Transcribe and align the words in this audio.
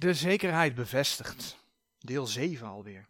De 0.00 0.14
zekerheid 0.14 0.74
bevestigt. 0.74 1.56
Deel 1.98 2.26
7 2.26 2.66
alweer. 2.66 3.08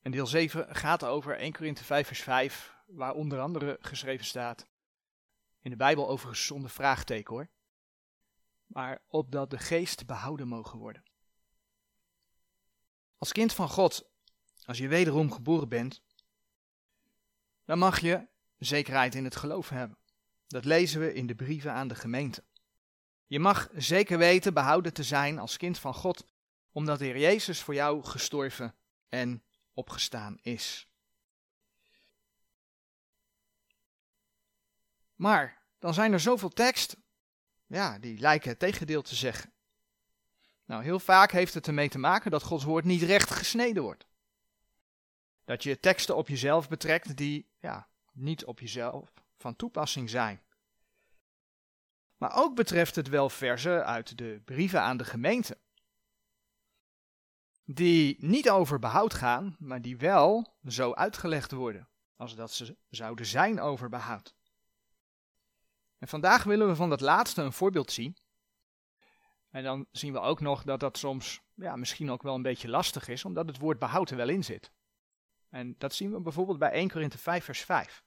En 0.00 0.10
deel 0.10 0.26
7 0.26 0.76
gaat 0.76 1.04
over 1.04 1.36
1 1.36 1.52
Korinthe 1.52 1.84
5 1.84 2.06
vers 2.06 2.20
5, 2.20 2.74
waar 2.86 3.14
onder 3.14 3.40
andere 3.40 3.76
geschreven 3.80 4.26
staat. 4.26 4.66
In 5.60 5.70
de 5.70 5.76
Bijbel 5.76 6.08
overigens 6.08 6.46
zonder 6.46 6.70
vraagteken 6.70 7.34
hoor. 7.34 7.48
Maar 8.66 9.02
opdat 9.06 9.50
de 9.50 9.58
geest 9.58 10.06
behouden 10.06 10.48
mogen 10.48 10.78
worden. 10.78 11.02
Als 13.18 13.32
kind 13.32 13.52
van 13.52 13.68
God, 13.68 14.10
als 14.64 14.78
je 14.78 14.88
wederom 14.88 15.32
geboren 15.32 15.68
bent, 15.68 16.02
dan 17.64 17.78
mag 17.78 18.00
je 18.00 18.26
zekerheid 18.58 19.14
in 19.14 19.24
het 19.24 19.36
geloof 19.36 19.68
hebben. 19.68 19.98
Dat 20.46 20.64
lezen 20.64 21.00
we 21.00 21.14
in 21.14 21.26
de 21.26 21.34
brieven 21.34 21.72
aan 21.72 21.88
de 21.88 21.94
gemeente. 21.94 22.44
Je 23.28 23.38
mag 23.40 23.68
zeker 23.74 24.18
weten 24.18 24.54
behouden 24.54 24.92
te 24.92 25.02
zijn 25.02 25.38
als 25.38 25.56
kind 25.56 25.78
van 25.78 25.94
God, 25.94 26.24
omdat 26.72 26.98
de 26.98 27.04
Heer 27.04 27.18
Jezus 27.18 27.62
voor 27.62 27.74
jou 27.74 28.04
gestorven 28.04 28.74
en 29.08 29.42
opgestaan 29.72 30.38
is. 30.42 30.88
Maar 35.14 35.62
dan 35.78 35.94
zijn 35.94 36.12
er 36.12 36.20
zoveel 36.20 36.48
teksten, 36.48 37.02
ja, 37.66 37.98
die 37.98 38.18
lijken 38.18 38.50
het 38.50 38.58
tegendeel 38.58 39.02
te 39.02 39.14
zeggen. 39.14 39.52
Nou, 40.64 40.82
heel 40.82 41.00
vaak 41.00 41.32
heeft 41.32 41.54
het 41.54 41.66
ermee 41.66 41.88
te 41.88 41.98
maken 41.98 42.30
dat 42.30 42.42
Gods 42.42 42.64
woord 42.64 42.84
niet 42.84 43.02
recht 43.02 43.30
gesneden 43.30 43.82
wordt. 43.82 44.06
Dat 45.44 45.62
je 45.62 45.80
teksten 45.80 46.16
op 46.16 46.28
jezelf 46.28 46.68
betrekt 46.68 47.16
die 47.16 47.48
ja, 47.60 47.88
niet 48.12 48.44
op 48.44 48.60
jezelf 48.60 49.12
van 49.36 49.56
toepassing 49.56 50.10
zijn. 50.10 50.42
Maar 52.18 52.36
ook 52.36 52.54
betreft 52.54 52.96
het 52.96 53.08
wel 53.08 53.30
versen 53.30 53.86
uit 53.86 54.18
de 54.18 54.40
brieven 54.44 54.82
aan 54.82 54.96
de 54.96 55.04
gemeente. 55.04 55.58
Die 57.64 58.16
niet 58.18 58.50
over 58.50 58.78
behoud 58.78 59.14
gaan, 59.14 59.56
maar 59.58 59.82
die 59.82 59.96
wel 59.96 60.56
zo 60.66 60.92
uitgelegd 60.92 61.52
worden, 61.52 61.88
als 62.16 62.34
dat 62.34 62.52
ze 62.52 62.76
zouden 62.88 63.26
zijn 63.26 63.60
over 63.60 63.88
behoud. 63.88 64.34
En 65.98 66.08
vandaag 66.08 66.44
willen 66.44 66.68
we 66.68 66.74
van 66.74 66.88
dat 66.88 67.00
laatste 67.00 67.42
een 67.42 67.52
voorbeeld 67.52 67.92
zien. 67.92 68.16
En 69.50 69.62
dan 69.62 69.86
zien 69.90 70.12
we 70.12 70.18
ook 70.18 70.40
nog 70.40 70.62
dat 70.62 70.80
dat 70.80 70.98
soms 70.98 71.40
ja, 71.54 71.76
misschien 71.76 72.10
ook 72.10 72.22
wel 72.22 72.34
een 72.34 72.42
beetje 72.42 72.68
lastig 72.68 73.08
is, 73.08 73.24
omdat 73.24 73.46
het 73.46 73.58
woord 73.58 73.78
behoud 73.78 74.10
er 74.10 74.16
wel 74.16 74.28
in 74.28 74.44
zit. 74.44 74.72
En 75.48 75.74
dat 75.78 75.94
zien 75.94 76.12
we 76.12 76.20
bijvoorbeeld 76.20 76.58
bij 76.58 76.70
1 76.70 76.90
Korinthe 76.90 77.18
5 77.18 77.44
vers 77.44 77.60
5. 77.60 78.04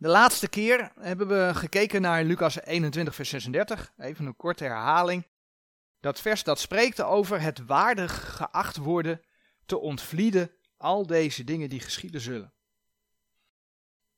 De 0.00 0.08
laatste 0.08 0.48
keer 0.48 0.92
hebben 1.00 1.28
we 1.28 1.50
gekeken 1.54 2.00
naar 2.00 2.24
Lucas 2.24 2.60
21, 2.60 3.14
vers 3.14 3.28
36. 3.28 3.92
Even 3.98 4.26
een 4.26 4.36
korte 4.36 4.64
herhaling. 4.64 5.26
Dat 6.00 6.20
vers 6.20 6.44
dat 6.44 6.58
spreekt 6.58 7.02
over 7.02 7.40
het 7.40 7.64
waardig 7.66 8.36
geacht 8.36 8.76
worden 8.76 9.22
te 9.66 9.78
ontvlieden 9.78 10.50
al 10.76 11.06
deze 11.06 11.44
dingen 11.44 11.68
die 11.68 11.80
geschieden 11.80 12.20
zullen. 12.20 12.52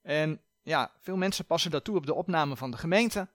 En 0.03 0.43
ja, 0.63 0.93
veel 0.99 1.17
mensen 1.17 1.45
passen 1.45 1.71
dat 1.71 1.85
toe 1.85 1.97
op 1.97 2.07
de 2.07 2.15
opname 2.15 2.57
van 2.57 2.71
de 2.71 2.77
gemeente. 2.77 3.29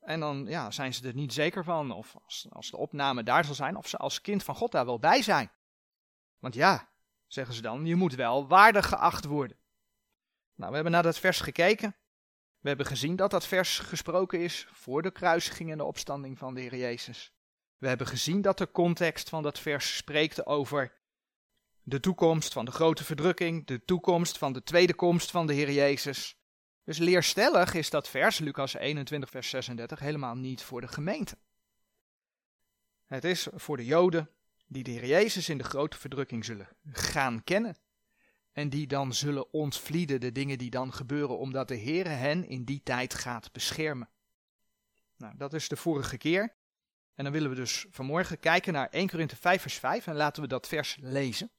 En 0.00 0.20
dan 0.20 0.46
ja, 0.46 0.70
zijn 0.70 0.94
ze 0.94 1.08
er 1.08 1.14
niet 1.14 1.32
zeker 1.32 1.64
van, 1.64 1.90
of 1.90 2.16
als, 2.24 2.46
als 2.50 2.70
de 2.70 2.76
opname 2.76 3.22
daar 3.22 3.44
zal 3.44 3.54
zijn, 3.54 3.76
of 3.76 3.88
ze 3.88 3.96
als 3.96 4.20
kind 4.20 4.42
van 4.42 4.54
God 4.54 4.72
daar 4.72 4.86
wel 4.86 4.98
bij 4.98 5.22
zijn. 5.22 5.50
Want 6.38 6.54
ja, 6.54 6.88
zeggen 7.26 7.54
ze 7.54 7.62
dan, 7.62 7.86
je 7.86 7.94
moet 7.94 8.14
wel 8.14 8.48
waardig 8.48 8.88
geacht 8.88 9.24
worden. 9.24 9.56
Nou, 10.58 10.70
we 10.70 10.74
hebben 10.74 10.92
naar 10.92 11.02
dat 11.02 11.18
vers 11.18 11.40
gekeken. 11.40 11.96
We 12.60 12.68
hebben 12.68 12.86
gezien 12.86 13.16
dat 13.16 13.30
dat 13.30 13.46
vers 13.46 13.78
gesproken 13.78 14.40
is 14.40 14.66
voor 14.72 15.02
de 15.02 15.10
kruisiging 15.10 15.70
en 15.70 15.78
de 15.78 15.84
opstanding 15.84 16.38
van 16.38 16.54
de 16.54 16.60
Heer 16.60 16.76
Jezus. 16.76 17.32
We 17.76 17.88
hebben 17.88 18.06
gezien 18.06 18.42
dat 18.42 18.58
de 18.58 18.70
context 18.70 19.28
van 19.28 19.42
dat 19.42 19.58
vers 19.58 19.96
spreekt 19.96 20.46
over 20.46 20.92
de 21.82 22.00
toekomst 22.00 22.52
van 22.52 22.64
de 22.64 22.70
grote 22.70 23.04
verdrukking, 23.04 23.66
de 23.66 23.84
toekomst 23.84 24.38
van 24.38 24.52
de 24.52 24.62
tweede 24.62 24.94
komst 24.94 25.30
van 25.30 25.46
de 25.46 25.52
Heer 25.52 25.70
Jezus. 25.70 26.36
Dus 26.84 26.98
leerstellig 26.98 27.74
is 27.74 27.90
dat 27.90 28.08
vers, 28.08 28.38
Lucas 28.38 28.74
21, 28.74 29.30
vers 29.30 29.48
36, 29.48 29.98
helemaal 29.98 30.34
niet 30.34 30.62
voor 30.62 30.80
de 30.80 30.88
gemeente. 30.88 31.38
Het 33.06 33.24
is 33.24 33.48
voor 33.54 33.76
de 33.76 33.84
Joden 33.84 34.30
die 34.66 34.82
de 34.82 34.90
Heer 34.90 35.06
Jezus 35.06 35.48
in 35.48 35.58
de 35.58 35.64
grote 35.64 35.98
verdrukking 35.98 36.44
zullen 36.44 36.68
gaan 36.92 37.44
kennen 37.44 37.76
en 38.58 38.68
die 38.68 38.86
dan 38.86 39.14
zullen 39.14 39.52
ontvlieden 39.52 40.20
de 40.20 40.32
dingen 40.32 40.58
die 40.58 40.70
dan 40.70 40.92
gebeuren, 40.92 41.38
omdat 41.38 41.68
de 41.68 41.78
Heere 41.78 42.08
hen 42.08 42.48
in 42.48 42.64
die 42.64 42.80
tijd 42.82 43.14
gaat 43.14 43.52
beschermen. 43.52 44.08
Nou, 45.16 45.36
dat 45.36 45.54
is 45.54 45.68
de 45.68 45.76
vorige 45.76 46.16
keer. 46.16 46.54
En 47.14 47.24
dan 47.24 47.32
willen 47.32 47.50
we 47.50 47.56
dus 47.56 47.86
vanmorgen 47.90 48.40
kijken 48.40 48.72
naar 48.72 48.88
1 48.88 49.08
Korinthe 49.08 49.36
5 49.36 49.62
vers 49.62 49.74
5 49.74 50.06
en 50.06 50.14
laten 50.14 50.42
we 50.42 50.48
dat 50.48 50.68
vers 50.68 50.96
lezen. 51.00 51.50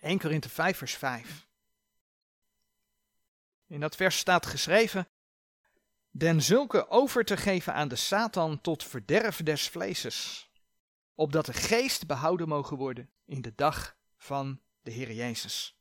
1 0.00 0.18
Korinthe 0.18 0.48
5 0.48 0.76
vers 0.76 0.94
5. 0.94 1.48
In 3.66 3.80
dat 3.80 3.96
vers 3.96 4.18
staat 4.18 4.46
geschreven, 4.46 5.08
den 6.10 6.42
zulke 6.42 6.88
over 6.88 7.24
te 7.24 7.36
geven 7.36 7.74
aan 7.74 7.88
de 7.88 7.96
Satan 7.96 8.60
tot 8.60 8.84
verderf 8.84 9.42
des 9.42 9.68
vleeses, 9.68 10.50
opdat 11.14 11.46
de 11.46 11.52
geest 11.52 12.06
behouden 12.06 12.48
mogen 12.48 12.76
worden 12.76 13.10
in 13.24 13.42
de 13.42 13.52
dag 13.54 13.96
van 14.16 14.60
de 14.82 14.90
Heer 14.90 15.12
Jezus. 15.12 15.78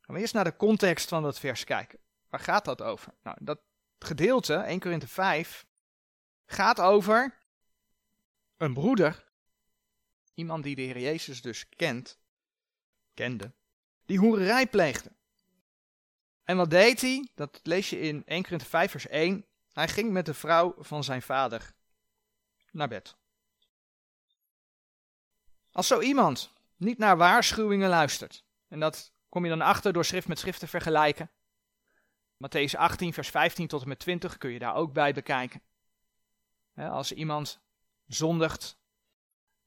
Gaan 0.00 0.14
we 0.14 0.20
eerst 0.20 0.34
naar 0.34 0.44
de 0.44 0.56
context 0.56 1.08
van 1.08 1.22
dat 1.22 1.38
vers 1.38 1.64
kijken. 1.64 1.98
Waar 2.28 2.40
gaat 2.40 2.64
dat 2.64 2.82
over? 2.82 3.14
Nou, 3.22 3.36
dat 3.40 3.60
gedeelte, 3.98 4.54
1 4.54 4.80
Korinthe 4.80 5.08
5, 5.08 5.66
gaat 6.46 6.80
over 6.80 7.38
een 8.56 8.74
broeder, 8.74 9.28
iemand 10.34 10.62
die 10.62 10.74
de 10.74 10.82
Heer 10.82 10.98
Jezus 10.98 11.42
dus 11.42 11.68
kent, 11.68 12.18
kende, 13.14 13.52
die 14.04 14.18
hoererij 14.18 14.66
pleegde. 14.66 15.12
En 16.44 16.56
wat 16.56 16.70
deed 16.70 17.00
hij? 17.00 17.28
Dat 17.34 17.60
lees 17.62 17.90
je 17.90 18.00
in 18.00 18.22
1 18.26 18.42
Korinthe 18.42 18.66
5 18.66 18.90
vers 18.90 19.06
1. 19.06 19.46
Hij 19.72 19.88
ging 19.88 20.10
met 20.10 20.26
de 20.26 20.34
vrouw 20.34 20.74
van 20.78 21.04
zijn 21.04 21.22
vader 21.22 21.72
naar 22.70 22.88
bed. 22.88 23.16
Als 25.72 25.86
zo 25.86 26.00
iemand 26.00 26.52
niet 26.80 26.98
naar 26.98 27.16
waarschuwingen 27.16 27.88
luistert. 27.88 28.44
En 28.68 28.80
dat 28.80 29.12
kom 29.28 29.44
je 29.44 29.50
dan 29.50 29.60
achter 29.60 29.92
door 29.92 30.04
schrift 30.04 30.28
met 30.28 30.38
schrift 30.38 30.60
te 30.60 30.66
vergelijken. 30.66 31.30
Matthäus 32.36 32.76
18, 32.76 33.12
vers 33.12 33.28
15 33.28 33.66
tot 33.66 33.82
en 33.82 33.88
met 33.88 33.98
20 33.98 34.38
kun 34.38 34.50
je 34.50 34.58
daar 34.58 34.74
ook 34.74 34.92
bij 34.92 35.12
bekijken. 35.12 35.62
Als 36.74 37.12
iemand 37.12 37.60
zondigt, 38.06 38.76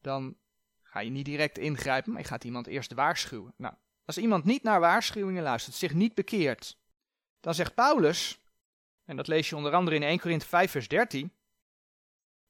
dan 0.01 0.35
ga 0.81 0.99
je 0.99 1.09
niet 1.09 1.25
direct 1.25 1.57
ingrijpen, 1.57 2.11
maar 2.11 2.21
je 2.21 2.27
gaat 2.27 2.43
iemand 2.43 2.67
eerst 2.67 2.93
waarschuwen. 2.93 3.53
Nou, 3.57 3.73
als 4.05 4.17
iemand 4.17 4.43
niet 4.43 4.63
naar 4.63 4.79
waarschuwingen 4.79 5.43
luistert, 5.43 5.75
zich 5.75 5.93
niet 5.93 6.13
bekeert, 6.13 6.77
dan 7.39 7.53
zegt 7.53 7.75
Paulus, 7.75 8.39
en 9.05 9.15
dat 9.15 9.27
lees 9.27 9.49
je 9.49 9.55
onder 9.55 9.73
andere 9.73 9.95
in 9.95 10.03
1 10.03 10.19
Korinthe 10.19 10.47
5, 10.47 10.71
vers 10.71 10.87
13, 10.87 11.31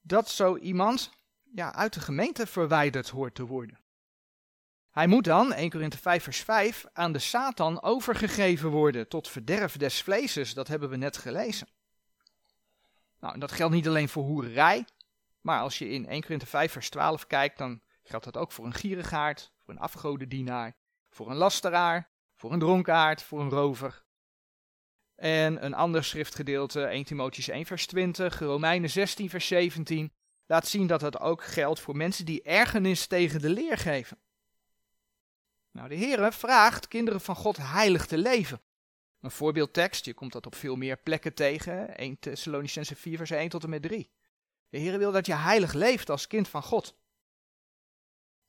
dat 0.02 0.29
zo 0.29 0.57
iemand 0.57 1.12
ja, 1.56 1.73
uit 1.73 1.94
de 1.94 2.00
gemeente 2.00 2.47
verwijderd 2.47 3.09
hoort 3.09 3.35
te 3.35 3.46
worden. 3.46 3.83
Hij 4.94 5.08
moet 5.08 5.24
dan, 5.24 5.54
1 5.54 5.70
Korinthe 5.70 5.98
5 5.98 6.24
vers 6.24 6.40
5, 6.40 6.86
aan 6.94 7.12
de 7.12 7.20
Satan 7.20 7.81
overgegeven 7.81 8.70
worden 8.70 9.08
tot 9.08 9.28
verderf 9.28 9.78
des 9.78 10.02
vleeses. 10.02 10.54
Dat 10.54 10.68
hebben 10.68 10.90
we 10.90 10.96
net 10.96 11.18
gelezen. 11.18 11.68
Nou, 13.20 13.40
dat 13.40 13.52
geldt 13.52 13.74
niet 13.74 13.88
alleen 13.88 14.09
voor 14.09 14.24
hoererij, 14.24 14.86
maar 15.42 15.59
als 15.59 15.78
je 15.78 15.90
in 15.90 16.08
1 16.08 16.22
Korinthe 16.22 16.46
5 16.46 16.72
vers 16.72 16.90
12 16.90 17.28
kijkt, 17.28 17.58
dan 17.58 17.82
geldt 18.03 18.26
dat 18.26 18.38
ook 18.38 18.52
voor 18.52 18.66
een 18.66 18.74
gierigaard, 18.74 19.52
voor 19.64 19.74
een 19.74 19.80
afgodendienaar, 19.80 20.76
voor 21.09 21.30
een 21.30 21.38
lasteraar, 21.38 22.09
voor 22.36 22.53
een 22.53 22.59
dronkaard, 22.59 23.24
voor 23.24 23.42
een 23.42 23.50
rover. 23.50 24.03
En 25.16 25.66
een 25.66 25.74
ander 25.74 26.03
schriftgedeelte, 26.03 26.84
1 26.84 27.06
Timotheüs 27.06 27.52
1 27.52 27.66
vers 27.66 27.85
20, 27.85 28.40
Romeinen 28.40 28.90
16 28.90 29.29
vers 29.29 29.47
17, 29.47 30.14
laat 30.46 30.67
zien 30.67 30.88
dat 30.88 31.00
dat 31.00 31.20
ook 31.20 31.44
geldt 31.44 31.79
voor 31.79 31.96
mensen 31.96 32.26
die 32.26 32.41
ergernis 32.41 33.08
tegen 33.08 33.41
de 33.41 33.50
leer 33.50 33.78
geven. 33.78 34.17
Nou, 35.73 35.90
de 35.90 35.97
Heere 35.97 36.31
vraagt 36.31 36.87
kinderen 36.87 37.22
van 37.22 37.35
God 37.35 37.58
heilig 37.58 38.05
te 38.05 38.17
leven. 38.17 38.61
Een 39.22 39.31
voorbeeldtekst, 39.31 40.05
je 40.05 40.14
komt 40.14 40.31
dat 40.31 40.46
op 40.46 40.55
veel 40.55 40.75
meer 40.75 40.97
plekken 40.97 41.34
tegen, 41.34 41.96
1 41.96 42.20
Thessalonicense 42.20 42.96
4 42.96 43.17
vers 43.17 43.29
1 43.29 43.49
tot 43.49 43.64
en 43.64 43.70
met 43.70 43.81
3. 43.81 44.09
De 44.70 44.79
Heere 44.79 44.97
wil 44.97 45.11
dat 45.11 45.25
je 45.25 45.34
heilig 45.35 45.73
leeft 45.73 46.09
als 46.09 46.28
kind 46.28 46.47
van 46.47 46.64
God. 46.64 46.96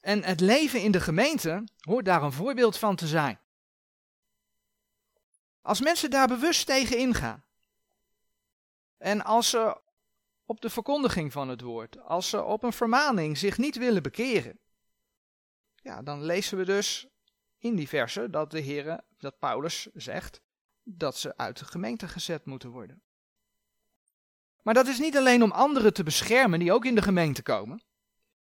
En 0.00 0.22
het 0.22 0.40
leven 0.40 0.82
in 0.82 0.90
de 0.90 1.00
gemeente 1.00 1.64
hoort 1.80 2.04
daar 2.04 2.22
een 2.22 2.32
voorbeeld 2.32 2.78
van 2.78 2.96
te 2.96 3.06
zijn. 3.06 3.38
Als 5.62 5.80
mensen 5.80 6.10
daar 6.10 6.28
bewust 6.28 6.66
tegen 6.66 6.98
ingaan, 6.98 7.44
en 8.98 9.24
als 9.24 9.50
ze 9.50 9.80
op 10.44 10.60
de 10.60 10.70
verkondiging 10.70 11.32
van 11.32 11.48
het 11.48 11.60
woord, 11.60 12.00
als 12.00 12.28
ze 12.28 12.42
op 12.42 12.62
een 12.62 12.72
vermaning 12.72 13.38
zich 13.38 13.58
niet 13.58 13.76
willen 13.76 14.02
bekeren, 14.02 14.58
ja, 15.74 16.02
dan 16.02 16.22
lezen 16.22 16.58
we 16.58 16.64
dus 16.64 17.08
in 17.64 17.76
die 17.76 17.88
verse 17.88 18.30
dat 18.30 18.50
de 18.50 18.62
Heere, 18.62 19.04
dat 19.18 19.38
Paulus 19.38 19.88
zegt, 19.94 20.40
dat 20.82 21.16
ze 21.16 21.36
uit 21.36 21.58
de 21.58 21.64
gemeente 21.64 22.08
gezet 22.08 22.44
moeten 22.44 22.70
worden. 22.70 23.02
Maar 24.62 24.74
dat 24.74 24.86
is 24.86 24.98
niet 24.98 25.16
alleen 25.16 25.42
om 25.42 25.50
anderen 25.50 25.92
te 25.92 26.02
beschermen 26.02 26.58
die 26.58 26.72
ook 26.72 26.84
in 26.84 26.94
de 26.94 27.02
gemeente 27.02 27.42
komen. 27.42 27.82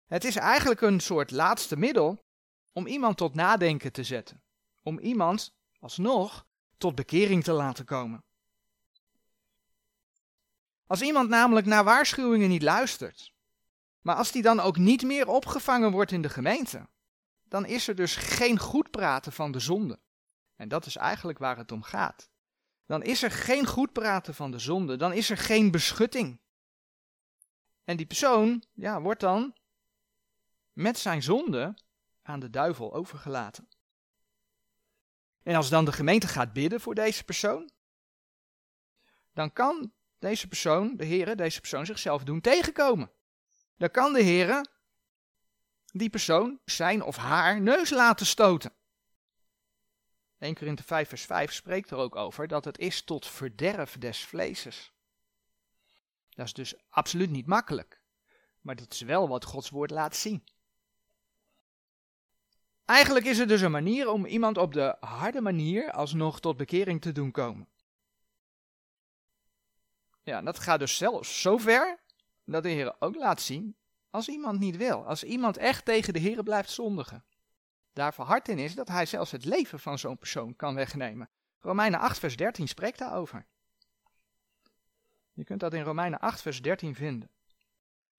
Het 0.07 0.25
is 0.25 0.37
eigenlijk 0.37 0.81
een 0.81 1.01
soort 1.01 1.31
laatste 1.31 1.77
middel 1.77 2.25
om 2.73 2.87
iemand 2.87 3.17
tot 3.17 3.35
nadenken 3.35 3.93
te 3.93 4.05
zetten. 4.05 4.43
Om 4.83 4.99
iemand, 4.99 5.55
alsnog, 5.81 6.47
tot 6.79 6.95
bekering 6.95 7.45
te 7.45 7.53
laten 7.53 7.85
komen. 7.85 8.25
Als 10.87 11.03
iemand 11.03 11.29
namelijk 11.29 11.67
naar 11.67 11.85
waarschuwingen 11.85 12.49
niet 12.49 12.63
luistert, 12.63 13.33
maar 14.01 14.17
als 14.17 14.33
die 14.33 14.43
dan 14.43 14.61
ook 14.61 14.77
niet 14.77 15.03
meer 15.03 15.29
opgevangen 15.29 15.91
wordt 15.91 16.13
in 16.13 16.23
de 16.23 16.29
gemeente, 16.29 16.89
dan 17.49 17.67
is 17.67 17.89
er 17.89 17.95
dus 17.95 18.17
geen 18.17 18.59
goed 18.59 18.91
praten 18.91 19.33
van 19.33 19.53
de 19.53 19.61
zonde. 19.61 19.99
En 20.57 20.69
dat 20.69 20.87
is 20.87 20.97
eigenlijk 20.97 21.39
waar 21.39 21.57
het 21.57 21.73
om 21.73 21.83
gaat. 21.83 22.31
Dan 22.87 23.03
is 23.03 23.23
er 23.23 23.31
geen 23.31 23.67
goed 23.67 23.93
praten 23.93 24.35
van 24.35 24.51
de 24.51 24.59
zonde, 24.59 24.97
dan 24.97 25.13
is 25.13 25.31
er 25.31 25.39
geen 25.39 25.71
beschutting. 25.71 26.41
En 27.85 27.97
die 27.97 28.07
persoon, 28.07 28.63
ja, 28.73 29.01
wordt 29.01 29.21
dan 29.21 29.55
met 30.73 30.99
zijn 30.99 31.23
zonde 31.23 31.75
aan 32.23 32.41
de 32.41 32.51
duivel 32.51 32.95
overgelaten. 32.95 33.69
En 35.43 35.55
als 35.55 35.69
dan 35.69 35.85
de 35.85 35.93
gemeente 35.93 36.29
gaat 36.29 36.53
bidden 36.53 36.81
voor 36.81 36.95
deze 36.95 37.25
persoon, 37.25 37.71
dan 39.33 39.53
kan 39.53 39.93
deze 40.19 40.49
persoon, 40.49 40.97
de 40.97 41.05
Heer, 41.05 41.37
deze 41.37 41.61
persoon 41.61 41.87
zichzelf 41.87 42.25
doen 42.25 42.41
tegenkomen. 42.41 43.11
Dan 43.77 43.91
kan 43.91 44.13
de 44.13 44.23
Heer 44.23 44.67
die 45.93 46.11
persoon 46.11 46.61
zijn 46.65 47.03
of 47.03 47.17
haar 47.17 47.61
neus 47.61 47.91
laten 47.91 48.27
stoten. 48.27 48.73
1 50.39 50.55
Korinthe 50.55 50.83
5 50.83 51.09
vers 51.09 51.25
5 51.25 51.53
spreekt 51.53 51.91
er 51.91 51.97
ook 51.97 52.17
over 52.17 52.49
dat 52.49 52.65
het 52.65 52.79
is 52.79 53.03
tot 53.03 53.27
verderf 53.27 53.99
des 53.99 54.25
vleeses. 54.25 54.93
Dat 56.29 56.47
is 56.47 56.53
dus 56.53 56.75
absoluut 56.89 57.31
niet 57.31 57.47
makkelijk, 57.47 58.01
maar 58.61 58.77
dat 58.77 58.93
is 58.93 59.01
wel 59.01 59.29
wat 59.29 59.45
Gods 59.45 59.71
woord 59.71 59.91
laat 59.91 60.17
zien. 60.17 60.45
Eigenlijk 62.85 63.27
is 63.27 63.39
het 63.39 63.49
dus 63.49 63.61
een 63.61 63.71
manier 63.71 64.09
om 64.09 64.27
iemand 64.27 64.59
op 64.59 64.73
de 64.73 64.97
harde 65.01 65.41
manier 65.41 65.93
alsnog 65.93 66.41
tot 66.41 66.57
bekering 66.57 67.01
te 67.01 67.13
doen 67.13 67.31
komen. 67.31 67.69
Ja, 70.23 70.43
dat 70.43 70.59
gaat 70.59 70.79
dus 70.79 70.97
zelfs 70.97 71.41
zo 71.41 71.57
ver 71.57 72.01
dat 72.45 72.63
de 72.63 72.69
Heer 72.69 72.97
ook 72.99 73.15
laat 73.15 73.41
zien 73.41 73.77
als 74.17 74.29
iemand 74.29 74.59
niet 74.59 74.77
wil, 74.77 75.07
als 75.07 75.25
iemand 75.25 75.57
echt 75.57 75.85
tegen 75.85 76.13
de 76.13 76.19
Heer 76.19 76.43
blijft 76.43 76.71
zondigen. 76.71 77.25
Daar 77.93 78.15
verhard 78.15 78.49
in 78.49 78.59
is 78.59 78.75
dat 78.75 78.89
hij 78.89 79.07
zelfs 79.07 79.31
het 79.31 79.45
leven 79.45 79.81
van 79.81 79.99
zo'n 79.99 80.19
persoon 80.19 80.57
kan 80.57 80.75
wegnemen. 80.75 81.31
Romeinen 81.61 82.01
8 82.01 82.19
vers 82.19 82.37
13 82.37 82.69
spreekt 82.69 82.99
daarover. 82.99 83.47
Je 85.33 85.45
kunt 85.45 85.61
dat 85.61 85.75
in 85.75 85.83
Romeinen 85.83 86.19
8 86.19 86.43
vers 86.43 86.63
13 86.63 86.95
vinden. 86.95 87.31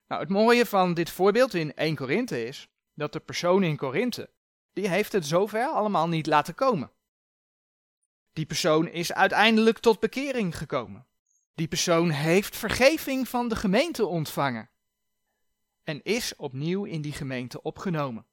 Nou, 0.06 0.20
het 0.20 0.30
mooie 0.30 0.66
van 0.66 0.94
dit 0.94 1.10
voorbeeld 1.10 1.54
in 1.54 1.74
1 1.74 1.96
Korinthe 1.96 2.44
is 2.44 2.68
dat 2.94 3.12
de 3.12 3.20
persoon 3.20 3.62
in 3.62 3.76
Korinthe, 3.76 4.30
die 4.72 4.88
heeft 4.88 5.12
het 5.12 5.26
zover 5.26 5.66
allemaal 5.66 6.08
niet 6.08 6.26
laten 6.26 6.54
komen. 6.54 6.92
Die 8.32 8.46
persoon 8.46 8.88
is 8.88 9.12
uiteindelijk 9.12 9.78
tot 9.78 10.00
bekering 10.00 10.58
gekomen. 10.58 11.06
Die 11.54 11.68
persoon 11.68 12.10
heeft 12.10 12.56
vergeving 12.56 13.28
van 13.28 13.48
de 13.48 13.56
gemeente 13.56 14.06
ontvangen. 14.06 14.70
En 15.88 16.02
is 16.02 16.36
opnieuw 16.36 16.84
in 16.84 17.02
die 17.02 17.12
gemeente 17.12 17.62
opgenomen. 17.62 18.26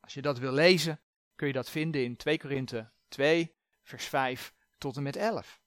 Als 0.00 0.14
je 0.14 0.22
dat 0.22 0.38
wil 0.38 0.52
lezen, 0.52 1.00
kun 1.34 1.46
je 1.46 1.52
dat 1.52 1.70
vinden 1.70 2.04
in 2.04 2.16
2 2.16 2.38
Korinthe 2.38 2.90
2, 3.08 3.54
vers 3.82 4.04
5 4.04 4.54
tot 4.78 4.96
en 4.96 5.02
met 5.02 5.16
11. 5.16 5.60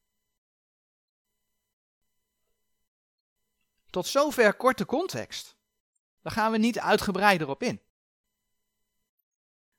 Tot 3.89 4.07
zover 4.07 4.54
korte 4.54 4.86
context. 4.86 5.57
Daar 6.22 6.33
gaan 6.33 6.51
we 6.51 6.57
niet 6.57 6.80
uitgebreider 6.80 7.50
op 7.50 7.63
in. 7.63 7.81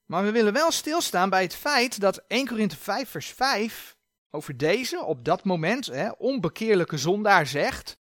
Maar 0.05 0.23
we 0.23 0.31
willen 0.31 0.53
wel 0.53 0.71
stilstaan 0.71 1.29
bij 1.29 1.41
het 1.41 1.55
feit 1.55 1.99
dat 1.99 2.17
1 2.27 2.47
Korinthe 2.47 2.77
5 2.77 3.09
vers 3.09 3.27
5 3.27 3.97
over 4.29 4.57
deze 4.57 5.03
op 5.03 5.25
dat 5.25 5.43
moment 5.43 5.85
hè, 5.85 6.11
onbekeerlijke 6.11 6.97
zondaar 6.97 7.47
zegt, 7.47 7.96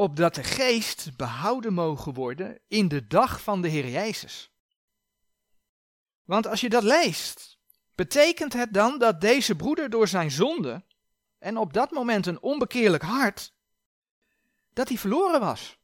opdat 0.00 0.34
de 0.34 0.44
geest 0.44 1.16
behouden 1.16 1.72
mogen 1.72 2.14
worden 2.14 2.60
in 2.68 2.88
de 2.88 3.06
dag 3.06 3.42
van 3.42 3.62
de 3.62 3.68
Heer 3.68 3.88
Jezus. 3.88 4.50
Want 6.24 6.46
als 6.46 6.60
je 6.60 6.68
dat 6.68 6.82
leest, 6.82 7.58
betekent 7.94 8.52
het 8.52 8.72
dan 8.72 8.98
dat 8.98 9.20
deze 9.20 9.56
broeder 9.56 9.90
door 9.90 10.08
zijn 10.08 10.30
zonde 10.30 10.84
en 11.38 11.56
op 11.56 11.72
dat 11.72 11.90
moment 11.90 12.26
een 12.26 12.42
onbekeerlijk 12.42 13.02
hart, 13.02 13.54
dat 14.72 14.88
hij 14.88 14.98
verloren 14.98 15.40
was. 15.40 15.78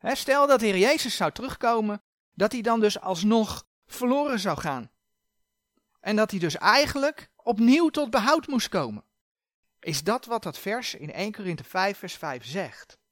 stel 0.00 0.46
dat 0.46 0.60
de 0.60 0.66
Heer 0.66 0.78
Jezus 0.78 1.16
zou 1.16 1.32
terugkomen, 1.32 2.02
dat 2.34 2.52
hij 2.52 2.60
dan 2.60 2.80
dus 2.80 3.00
alsnog 3.00 3.66
verloren 3.86 4.38
zou 4.38 4.58
gaan. 4.58 4.90
En 6.00 6.16
dat 6.16 6.30
hij 6.30 6.40
dus 6.40 6.56
eigenlijk 6.56 7.30
opnieuw 7.36 7.88
tot 7.88 8.10
behoud 8.10 8.46
moest 8.46 8.68
komen. 8.68 9.04
Is 9.80 10.02
dat 10.02 10.24
wat 10.24 10.42
dat 10.42 10.58
vers 10.58 10.94
in 10.94 11.12
1 11.12 11.32
Korinthe 11.32 11.64
5 11.64 11.98
vers 11.98 12.14
5 12.14 12.44
zegt? 12.44 13.02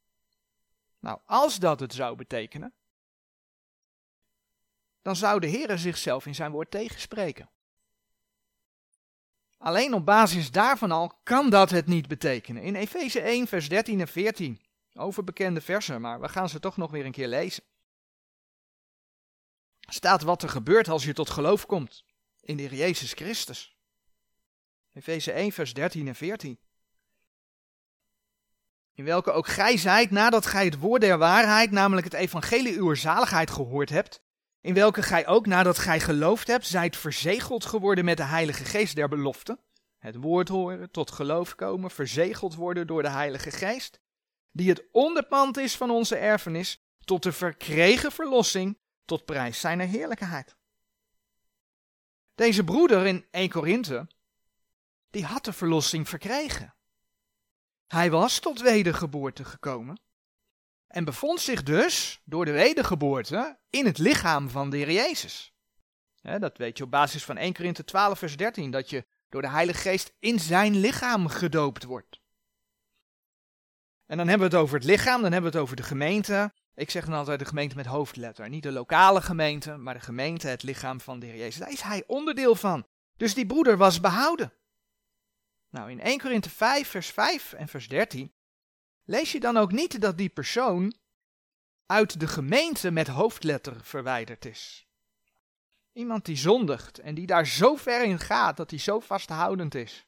Nou, 1.02 1.18
als 1.26 1.58
dat 1.58 1.80
het 1.80 1.94
zou 1.94 2.16
betekenen, 2.16 2.72
dan 5.02 5.16
zou 5.16 5.40
de 5.40 5.46
Heer 5.46 5.78
zichzelf 5.78 6.26
in 6.26 6.34
zijn 6.34 6.50
woord 6.50 6.70
tegenspreken. 6.70 7.50
Alleen 9.58 9.94
op 9.94 10.04
basis 10.04 10.50
daarvan 10.50 10.90
al 10.90 11.20
kan 11.22 11.50
dat 11.50 11.70
het 11.70 11.86
niet 11.86 12.08
betekenen. 12.08 12.62
In 12.62 12.74
Efeze 12.74 13.20
1 13.20 13.46
vers 13.46 13.68
13 13.68 14.00
en 14.00 14.08
14, 14.08 14.60
over 14.94 15.24
bekende 15.24 15.60
versen, 15.60 16.00
maar 16.00 16.20
we 16.20 16.28
gaan 16.28 16.48
ze 16.48 16.60
toch 16.60 16.76
nog 16.76 16.90
weer 16.90 17.04
een 17.04 17.12
keer 17.12 17.28
lezen. 17.28 17.64
Staat 19.80 20.22
wat 20.22 20.42
er 20.42 20.48
gebeurt 20.48 20.88
als 20.88 21.04
je 21.04 21.12
tot 21.12 21.30
geloof 21.30 21.66
komt 21.66 22.04
in 22.40 22.56
de 22.56 22.62
Heer 22.62 22.74
Jezus 22.74 23.12
Christus. 23.12 23.76
Efeze 24.92 25.32
1, 25.32 25.52
vers 25.52 25.74
13 25.74 26.08
en 26.08 26.14
14. 26.14 26.58
In 28.94 29.04
welke 29.04 29.30
ook 29.30 29.46
gij 29.46 29.76
zijt, 29.76 30.10
nadat 30.10 30.46
gij 30.46 30.64
het 30.64 30.78
woord 30.78 31.00
der 31.00 31.18
waarheid, 31.18 31.70
namelijk 31.70 32.04
het 32.04 32.14
evangelie 32.14 32.78
uw 32.78 32.94
zaligheid 32.94 33.50
gehoord 33.50 33.88
hebt, 33.88 34.22
in 34.60 34.74
welke 34.74 35.02
gij 35.02 35.26
ook, 35.26 35.46
nadat 35.46 35.78
gij 35.78 36.00
geloofd 36.00 36.46
hebt, 36.46 36.66
zijt 36.66 36.96
verzegeld 36.96 37.64
geworden 37.64 38.04
met 38.04 38.16
de 38.16 38.22
heilige 38.22 38.64
geest 38.64 38.94
der 38.94 39.08
belofte, 39.08 39.58
het 39.98 40.16
woord 40.16 40.48
horen, 40.48 40.90
tot 40.90 41.10
geloof 41.10 41.54
komen, 41.54 41.90
verzegeld 41.90 42.54
worden 42.54 42.86
door 42.86 43.02
de 43.02 43.10
heilige 43.10 43.50
geest, 43.50 44.00
die 44.50 44.68
het 44.68 44.84
onderpand 44.92 45.56
is 45.56 45.76
van 45.76 45.90
onze 45.90 46.16
erfenis, 46.16 46.82
tot 47.04 47.22
de 47.22 47.32
verkregen 47.32 48.12
verlossing, 48.12 48.78
tot 49.04 49.24
prijs 49.24 49.60
zijner 49.60 49.86
heerlijkheid. 49.86 50.56
Deze 52.34 52.64
broeder 52.64 53.06
in 53.06 53.26
1 53.30 53.48
Korinthe 53.48 54.08
die 55.10 55.24
had 55.24 55.44
de 55.44 55.52
verlossing 55.52 56.08
verkregen. 56.08 56.74
Hij 57.92 58.10
was 58.10 58.38
tot 58.38 58.60
wedergeboorte 58.60 59.44
gekomen 59.44 60.00
en 60.86 61.04
bevond 61.04 61.40
zich 61.40 61.62
dus 61.62 62.20
door 62.24 62.44
de 62.44 62.52
wedergeboorte 62.52 63.58
in 63.70 63.86
het 63.86 63.98
lichaam 63.98 64.48
van 64.48 64.70
de 64.70 64.76
Heer 64.76 64.92
Jezus. 64.92 65.54
dat 66.22 66.56
weet 66.56 66.78
je 66.78 66.84
op 66.84 66.90
basis 66.90 67.24
van 67.24 67.36
1 67.36 67.52
Korinthe 67.52 67.84
12 67.84 68.18
vers 68.18 68.36
13, 68.36 68.70
dat 68.70 68.90
je 68.90 69.06
door 69.28 69.42
de 69.42 69.48
Heilige 69.48 69.78
Geest 69.78 70.12
in 70.18 70.40
zijn 70.40 70.76
lichaam 70.76 71.28
gedoopt 71.28 71.84
wordt. 71.84 72.20
En 74.06 74.16
dan 74.16 74.28
hebben 74.28 74.48
we 74.48 74.54
het 74.54 74.64
over 74.64 74.76
het 74.76 74.84
lichaam, 74.84 75.22
dan 75.22 75.32
hebben 75.32 75.50
we 75.50 75.56
het 75.56 75.66
over 75.66 75.76
de 75.76 75.82
gemeente. 75.82 76.52
Ik 76.74 76.90
zeg 76.90 77.04
dan 77.04 77.14
altijd 77.14 77.38
de 77.38 77.44
gemeente 77.44 77.76
met 77.76 77.86
hoofdletter. 77.86 78.48
Niet 78.48 78.62
de 78.62 78.72
lokale 78.72 79.22
gemeente, 79.22 79.76
maar 79.76 79.94
de 79.94 80.00
gemeente, 80.00 80.48
het 80.48 80.62
lichaam 80.62 81.00
van 81.00 81.18
de 81.18 81.26
Heer 81.26 81.36
Jezus. 81.36 81.60
Daar 81.60 81.72
is 81.72 81.82
hij 81.82 82.04
onderdeel 82.06 82.54
van. 82.54 82.86
Dus 83.16 83.34
die 83.34 83.46
broeder 83.46 83.76
was 83.76 84.00
behouden. 84.00 84.52
Nou, 85.72 85.90
in 85.90 86.00
1 86.00 86.18
Korinthe 86.18 86.50
5, 86.50 86.88
vers 86.88 87.08
5 87.08 87.52
en 87.52 87.68
vers 87.68 87.88
13 87.88 88.32
lees 89.04 89.32
je 89.32 89.40
dan 89.40 89.56
ook 89.56 89.72
niet 89.72 90.00
dat 90.00 90.18
die 90.18 90.28
persoon 90.28 90.94
uit 91.86 92.20
de 92.20 92.26
gemeente 92.26 92.90
met 92.90 93.08
hoofdletter 93.08 93.84
verwijderd 93.84 94.44
is. 94.44 94.86
Iemand 95.92 96.24
die 96.24 96.36
zondigt 96.36 96.98
en 96.98 97.14
die 97.14 97.26
daar 97.26 97.46
zo 97.46 97.76
ver 97.76 98.04
in 98.04 98.18
gaat 98.18 98.56
dat 98.56 98.70
hij 98.70 98.78
zo 98.78 99.00
vasthoudend 99.00 99.74
is. 99.74 100.06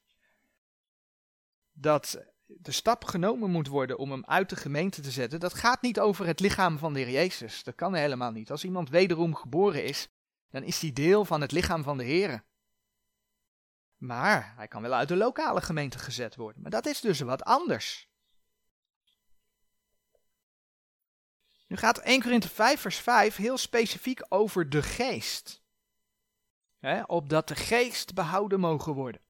Dat 1.72 2.24
de 2.46 2.72
stap 2.72 3.04
genomen 3.04 3.50
moet 3.50 3.68
worden 3.68 3.98
om 3.98 4.10
hem 4.10 4.24
uit 4.24 4.48
de 4.48 4.56
gemeente 4.56 5.00
te 5.00 5.10
zetten. 5.10 5.40
Dat 5.40 5.54
gaat 5.54 5.82
niet 5.82 6.00
over 6.00 6.26
het 6.26 6.40
lichaam 6.40 6.78
van 6.78 6.92
de 6.92 7.00
Heer 7.00 7.10
Jezus. 7.10 7.62
Dat 7.62 7.74
kan 7.74 7.94
helemaal 7.94 8.30
niet. 8.30 8.50
Als 8.50 8.64
iemand 8.64 8.88
wederom 8.90 9.34
geboren 9.34 9.84
is, 9.84 10.08
dan 10.50 10.62
is 10.62 10.80
hij 10.80 10.92
deel 10.92 11.24
van 11.24 11.40
het 11.40 11.52
lichaam 11.52 11.82
van 11.82 11.98
de 11.98 12.04
Heer. 12.04 12.44
Maar 14.04 14.52
hij 14.56 14.68
kan 14.68 14.82
wel 14.82 14.92
uit 14.92 15.08
de 15.08 15.16
lokale 15.16 15.60
gemeente 15.60 15.98
gezet 15.98 16.36
worden. 16.36 16.62
Maar 16.62 16.70
dat 16.70 16.86
is 16.86 17.00
dus 17.00 17.20
wat 17.20 17.44
anders. 17.44 18.08
Nu 21.66 21.76
gaat 21.76 21.98
1 21.98 22.22
Korinthe 22.22 22.48
5 22.48 22.80
vers 22.80 22.98
5 22.98 23.36
heel 23.36 23.58
specifiek 23.58 24.24
over 24.28 24.70
de 24.70 24.82
geest. 24.82 25.62
He, 26.78 27.02
opdat 27.02 27.48
de 27.48 27.54
geest 27.54 28.14
behouden 28.14 28.60
mogen 28.60 28.92
worden. 28.92 29.20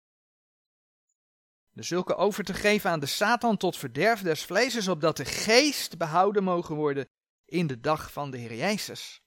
de 1.70 1.82
zulke 1.82 2.14
over 2.14 2.44
te 2.44 2.54
geven 2.54 2.90
aan 2.90 3.00
de 3.00 3.06
Satan 3.06 3.56
tot 3.56 3.76
verderf 3.76 4.20
des 4.20 4.44
vlees, 4.44 4.88
opdat 4.88 5.16
de 5.16 5.24
geest 5.24 5.98
behouden 5.98 6.44
mogen 6.44 6.74
worden 6.74 7.08
in 7.44 7.66
de 7.66 7.80
dag 7.80 8.12
van 8.12 8.30
de 8.30 8.38
Heer 8.38 8.54
Jezus. 8.54 9.23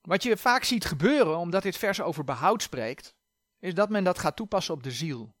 Wat 0.00 0.22
je 0.22 0.36
vaak 0.36 0.64
ziet 0.64 0.84
gebeuren, 0.84 1.36
omdat 1.36 1.62
dit 1.62 1.76
vers 1.76 2.00
over 2.00 2.24
behoud 2.24 2.62
spreekt, 2.62 3.14
is 3.58 3.74
dat 3.74 3.88
men 3.88 4.04
dat 4.04 4.18
gaat 4.18 4.36
toepassen 4.36 4.74
op 4.74 4.82
de 4.82 4.90
ziel. 4.90 5.34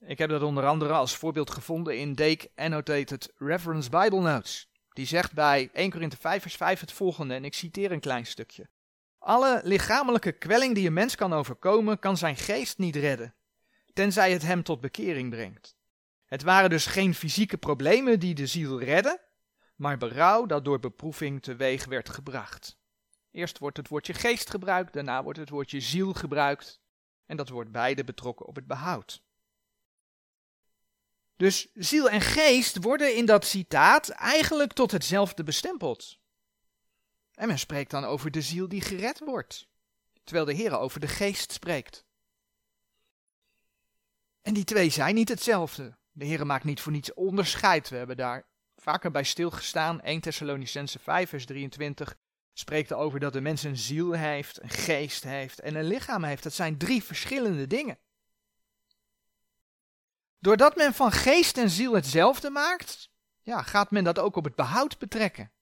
Ik 0.00 0.18
heb 0.18 0.30
dat 0.30 0.42
onder 0.42 0.66
andere 0.66 0.92
als 0.92 1.16
voorbeeld 1.16 1.50
gevonden 1.50 1.98
in 1.98 2.14
Dake 2.14 2.50
Annotated 2.54 3.32
Reference 3.36 3.90
Bible 3.90 4.20
Notes. 4.20 4.70
Die 4.92 5.06
zegt 5.06 5.32
bij 5.32 5.70
1 5.72 5.90
Korinthe 5.90 6.16
5 6.16 6.42
vers 6.42 6.56
5 6.56 6.80
het 6.80 6.92
volgende, 6.92 7.34
en 7.34 7.44
ik 7.44 7.54
citeer 7.54 7.92
een 7.92 8.00
klein 8.00 8.26
stukje. 8.26 8.68
Alle 9.18 9.60
lichamelijke 9.64 10.32
kwelling 10.32 10.74
die 10.74 10.86
een 10.86 10.92
mens 10.92 11.14
kan 11.14 11.32
overkomen, 11.32 11.98
kan 11.98 12.16
zijn 12.16 12.36
geest 12.36 12.78
niet 12.78 12.96
redden, 12.96 13.34
tenzij 13.92 14.32
het 14.32 14.42
hem 14.42 14.62
tot 14.62 14.80
bekering 14.80 15.30
brengt. 15.30 15.76
Het 16.26 16.42
waren 16.42 16.70
dus 16.70 16.86
geen 16.86 17.14
fysieke 17.14 17.56
problemen 17.58 18.20
die 18.20 18.34
de 18.34 18.46
ziel 18.46 18.80
redden, 18.80 19.20
maar 19.76 19.98
berouw 19.98 20.46
dat 20.46 20.64
door 20.64 20.80
beproeving 20.80 21.42
teweeg 21.42 21.84
werd 21.84 22.08
gebracht. 22.08 22.79
Eerst 23.30 23.58
wordt 23.58 23.76
het 23.76 23.88
woordje 23.88 24.14
geest 24.14 24.50
gebruikt, 24.50 24.92
daarna 24.92 25.22
wordt 25.22 25.38
het 25.38 25.48
woordje 25.48 25.80
ziel 25.80 26.12
gebruikt, 26.12 26.80
en 27.26 27.36
dat 27.36 27.48
wordt 27.48 27.72
beide 27.72 28.04
betrokken 28.04 28.46
op 28.46 28.54
het 28.54 28.66
behoud. 28.66 29.22
Dus 31.36 31.68
ziel 31.74 32.08
en 32.08 32.20
geest 32.20 32.82
worden 32.82 33.16
in 33.16 33.26
dat 33.26 33.44
citaat 33.44 34.08
eigenlijk 34.08 34.72
tot 34.72 34.90
hetzelfde 34.90 35.42
bestempeld. 35.42 36.18
En 37.34 37.48
men 37.48 37.58
spreekt 37.58 37.90
dan 37.90 38.04
over 38.04 38.30
de 38.30 38.42
ziel 38.42 38.68
die 38.68 38.80
gered 38.80 39.18
wordt, 39.18 39.68
terwijl 40.24 40.46
de 40.46 40.52
Heer 40.52 40.78
over 40.78 41.00
de 41.00 41.08
geest 41.08 41.52
spreekt. 41.52 42.04
En 44.42 44.54
die 44.54 44.64
twee 44.64 44.90
zijn 44.90 45.14
niet 45.14 45.28
hetzelfde. 45.28 45.96
De 46.12 46.24
Heer 46.24 46.46
maakt 46.46 46.64
niet 46.64 46.80
voor 46.80 46.92
niets 46.92 47.14
onderscheid. 47.14 47.88
We 47.88 47.96
hebben 47.96 48.16
daar 48.16 48.46
vaker 48.76 49.10
bij 49.10 49.24
stilgestaan. 49.24 50.00
1 50.00 50.20
Thessalonicense 50.20 50.98
5 50.98 51.28
vers 51.28 51.46
23 51.46 52.16
spreekt 52.52 52.92
over 52.92 53.20
dat 53.20 53.32
de 53.32 53.40
mens 53.40 53.62
een 53.62 53.76
ziel 53.76 54.12
heeft, 54.12 54.62
een 54.62 54.70
geest 54.70 55.24
heeft 55.24 55.60
en 55.60 55.74
een 55.74 55.84
lichaam 55.84 56.24
heeft. 56.24 56.42
Dat 56.42 56.52
zijn 56.52 56.78
drie 56.78 57.02
verschillende 57.04 57.66
dingen. 57.66 57.98
Doordat 60.38 60.76
men 60.76 60.94
van 60.94 61.12
geest 61.12 61.58
en 61.58 61.70
ziel 61.70 61.92
hetzelfde 61.92 62.50
maakt, 62.50 63.10
ja, 63.42 63.62
gaat 63.62 63.90
men 63.90 64.04
dat 64.04 64.18
ook 64.18 64.36
op 64.36 64.44
het 64.44 64.54
behoud 64.54 64.98
betrekken. 64.98 65.52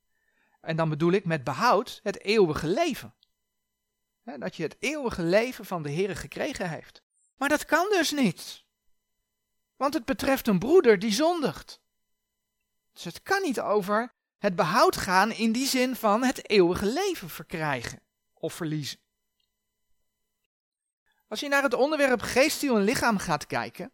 En 0.61 0.77
dan 0.77 0.89
bedoel 0.89 1.13
ik 1.13 1.25
met 1.25 1.45
behoud 1.45 2.01
het 2.03 2.21
eeuwige 2.21 2.67
leven. 2.67 3.15
dat 4.23 4.57
je 4.57 4.63
het 4.63 4.77
eeuwige 4.79 5.23
leven 5.23 5.65
van 5.65 5.83
de 5.83 5.91
Heer 5.91 6.17
gekregen 6.17 6.71
heeft. 6.71 7.03
Maar 7.37 7.49
dat 7.49 7.65
kan 7.65 7.89
dus 7.91 8.11
niet. 8.11 8.65
Want 9.77 9.95
het 9.95 10.05
betreft 10.05 10.47
een 10.47 10.59
broeder 10.59 10.99
die 10.99 11.13
zondigt. 11.13 11.81
Dus 12.93 13.05
het 13.05 13.23
kan 13.23 13.43
niet 13.43 13.61
over 13.61 14.15
het 14.39 14.57
behoud 14.57 14.97
gaan 14.97 15.31
in 15.33 15.53
die 15.53 15.67
zin 15.67 15.97
van 15.97 16.25
het 16.25 16.51
eeuwige 16.51 16.87
leven 16.87 17.29
verkrijgen 17.29 18.01
of 18.35 18.55
verliezen. 18.55 18.99
Als 21.29 21.41
je 21.41 21.49
naar 21.49 21.63
het 21.63 21.75
onderwerp 21.75 22.21
geest, 22.21 22.59
ziel 22.59 22.77
en 22.77 22.83
lichaam 22.83 23.19
gaat 23.19 23.47
kijken, 23.47 23.93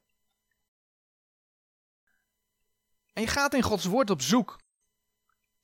en 3.12 3.22
je 3.22 3.28
gaat 3.28 3.54
in 3.54 3.62
Gods 3.62 3.84
woord 3.84 4.10
op 4.10 4.22
zoek 4.22 4.58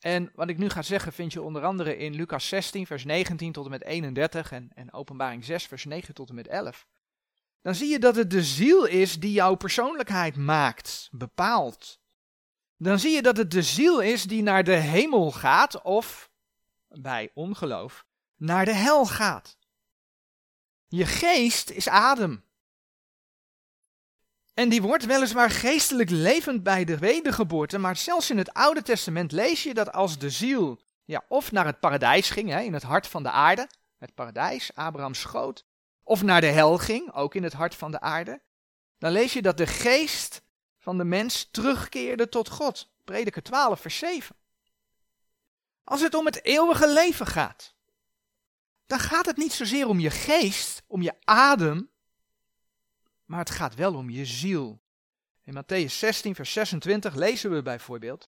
en 0.00 0.30
wat 0.34 0.48
ik 0.48 0.58
nu 0.58 0.68
ga 0.68 0.82
zeggen 0.82 1.12
vind 1.12 1.32
je 1.32 1.42
onder 1.42 1.64
andere 1.64 1.96
in 1.96 2.14
Lucas 2.14 2.48
16, 2.48 2.86
vers 2.86 3.04
19 3.04 3.52
tot 3.52 3.64
en 3.64 3.70
met 3.70 3.84
31 3.84 4.52
en, 4.52 4.70
en 4.74 4.92
Openbaring 4.92 5.44
6, 5.44 5.66
vers 5.66 5.84
9 5.84 6.14
tot 6.14 6.28
en 6.28 6.34
met 6.34 6.48
11. 6.48 6.86
Dan 7.62 7.74
zie 7.74 7.88
je 7.88 7.98
dat 7.98 8.16
het 8.16 8.30
de 8.30 8.42
ziel 8.42 8.84
is 8.86 9.20
die 9.20 9.32
jouw 9.32 9.54
persoonlijkheid 9.54 10.36
maakt, 10.36 11.08
bepaalt. 11.10 12.00
Dan 12.82 12.98
zie 12.98 13.10
je 13.10 13.22
dat 13.22 13.36
het 13.36 13.50
de 13.50 13.62
ziel 13.62 14.00
is 14.00 14.24
die 14.24 14.42
naar 14.42 14.64
de 14.64 14.74
hemel 14.74 15.30
gaat 15.30 15.82
of, 15.82 16.30
bij 16.88 17.30
ongeloof, 17.34 18.06
naar 18.36 18.64
de 18.64 18.74
hel 18.74 19.06
gaat. 19.06 19.56
Je 20.88 21.06
geest 21.06 21.70
is 21.70 21.88
adem. 21.88 22.44
En 24.54 24.68
die 24.68 24.82
wordt 24.82 25.06
weliswaar 25.06 25.50
geestelijk 25.50 26.10
levend 26.10 26.62
bij 26.62 26.84
de 26.84 26.98
wedergeboorte, 26.98 27.78
maar 27.78 27.96
zelfs 27.96 28.30
in 28.30 28.38
het 28.38 28.52
Oude 28.52 28.82
Testament 28.82 29.32
lees 29.32 29.62
je 29.62 29.74
dat 29.74 29.92
als 29.92 30.18
de 30.18 30.30
ziel 30.30 30.80
ja, 31.04 31.24
of 31.28 31.52
naar 31.52 31.66
het 31.66 31.80
paradijs 31.80 32.30
ging, 32.30 32.48
hè, 32.48 32.60
in 32.60 32.74
het 32.74 32.82
hart 32.82 33.06
van 33.06 33.22
de 33.22 33.30
aarde, 33.30 33.68
het 33.98 34.14
paradijs, 34.14 34.74
Abrahams 34.74 35.20
schoot, 35.20 35.66
of 36.02 36.22
naar 36.22 36.40
de 36.40 36.46
hel 36.46 36.78
ging, 36.78 37.12
ook 37.12 37.34
in 37.34 37.42
het 37.42 37.52
hart 37.52 37.74
van 37.74 37.90
de 37.90 38.00
aarde, 38.00 38.42
dan 38.98 39.12
lees 39.12 39.32
je 39.32 39.42
dat 39.42 39.56
de 39.56 39.66
geest 39.66 40.42
van 40.80 40.98
de 40.98 41.04
mens 41.04 41.48
terugkeerde 41.50 42.28
tot 42.28 42.48
God. 42.48 42.90
Prediker 43.04 43.42
12, 43.42 43.80
vers 43.80 43.98
7. 43.98 44.36
Als 45.84 46.00
het 46.00 46.14
om 46.14 46.26
het 46.26 46.44
eeuwige 46.44 46.92
leven 46.92 47.26
gaat, 47.26 47.74
dan 48.86 48.98
gaat 48.98 49.26
het 49.26 49.36
niet 49.36 49.52
zozeer 49.52 49.88
om 49.88 50.00
je 50.00 50.10
geest, 50.10 50.82
om 50.86 51.02
je 51.02 51.14
adem, 51.24 51.90
maar 53.24 53.38
het 53.38 53.50
gaat 53.50 53.74
wel 53.74 53.94
om 53.94 54.10
je 54.10 54.26
ziel. 54.26 54.82
In 55.42 55.54
Matthäus 55.54 55.92
16, 55.92 56.34
vers 56.34 56.52
26 56.52 57.14
lezen 57.14 57.50
we 57.50 57.62
bijvoorbeeld. 57.62 58.28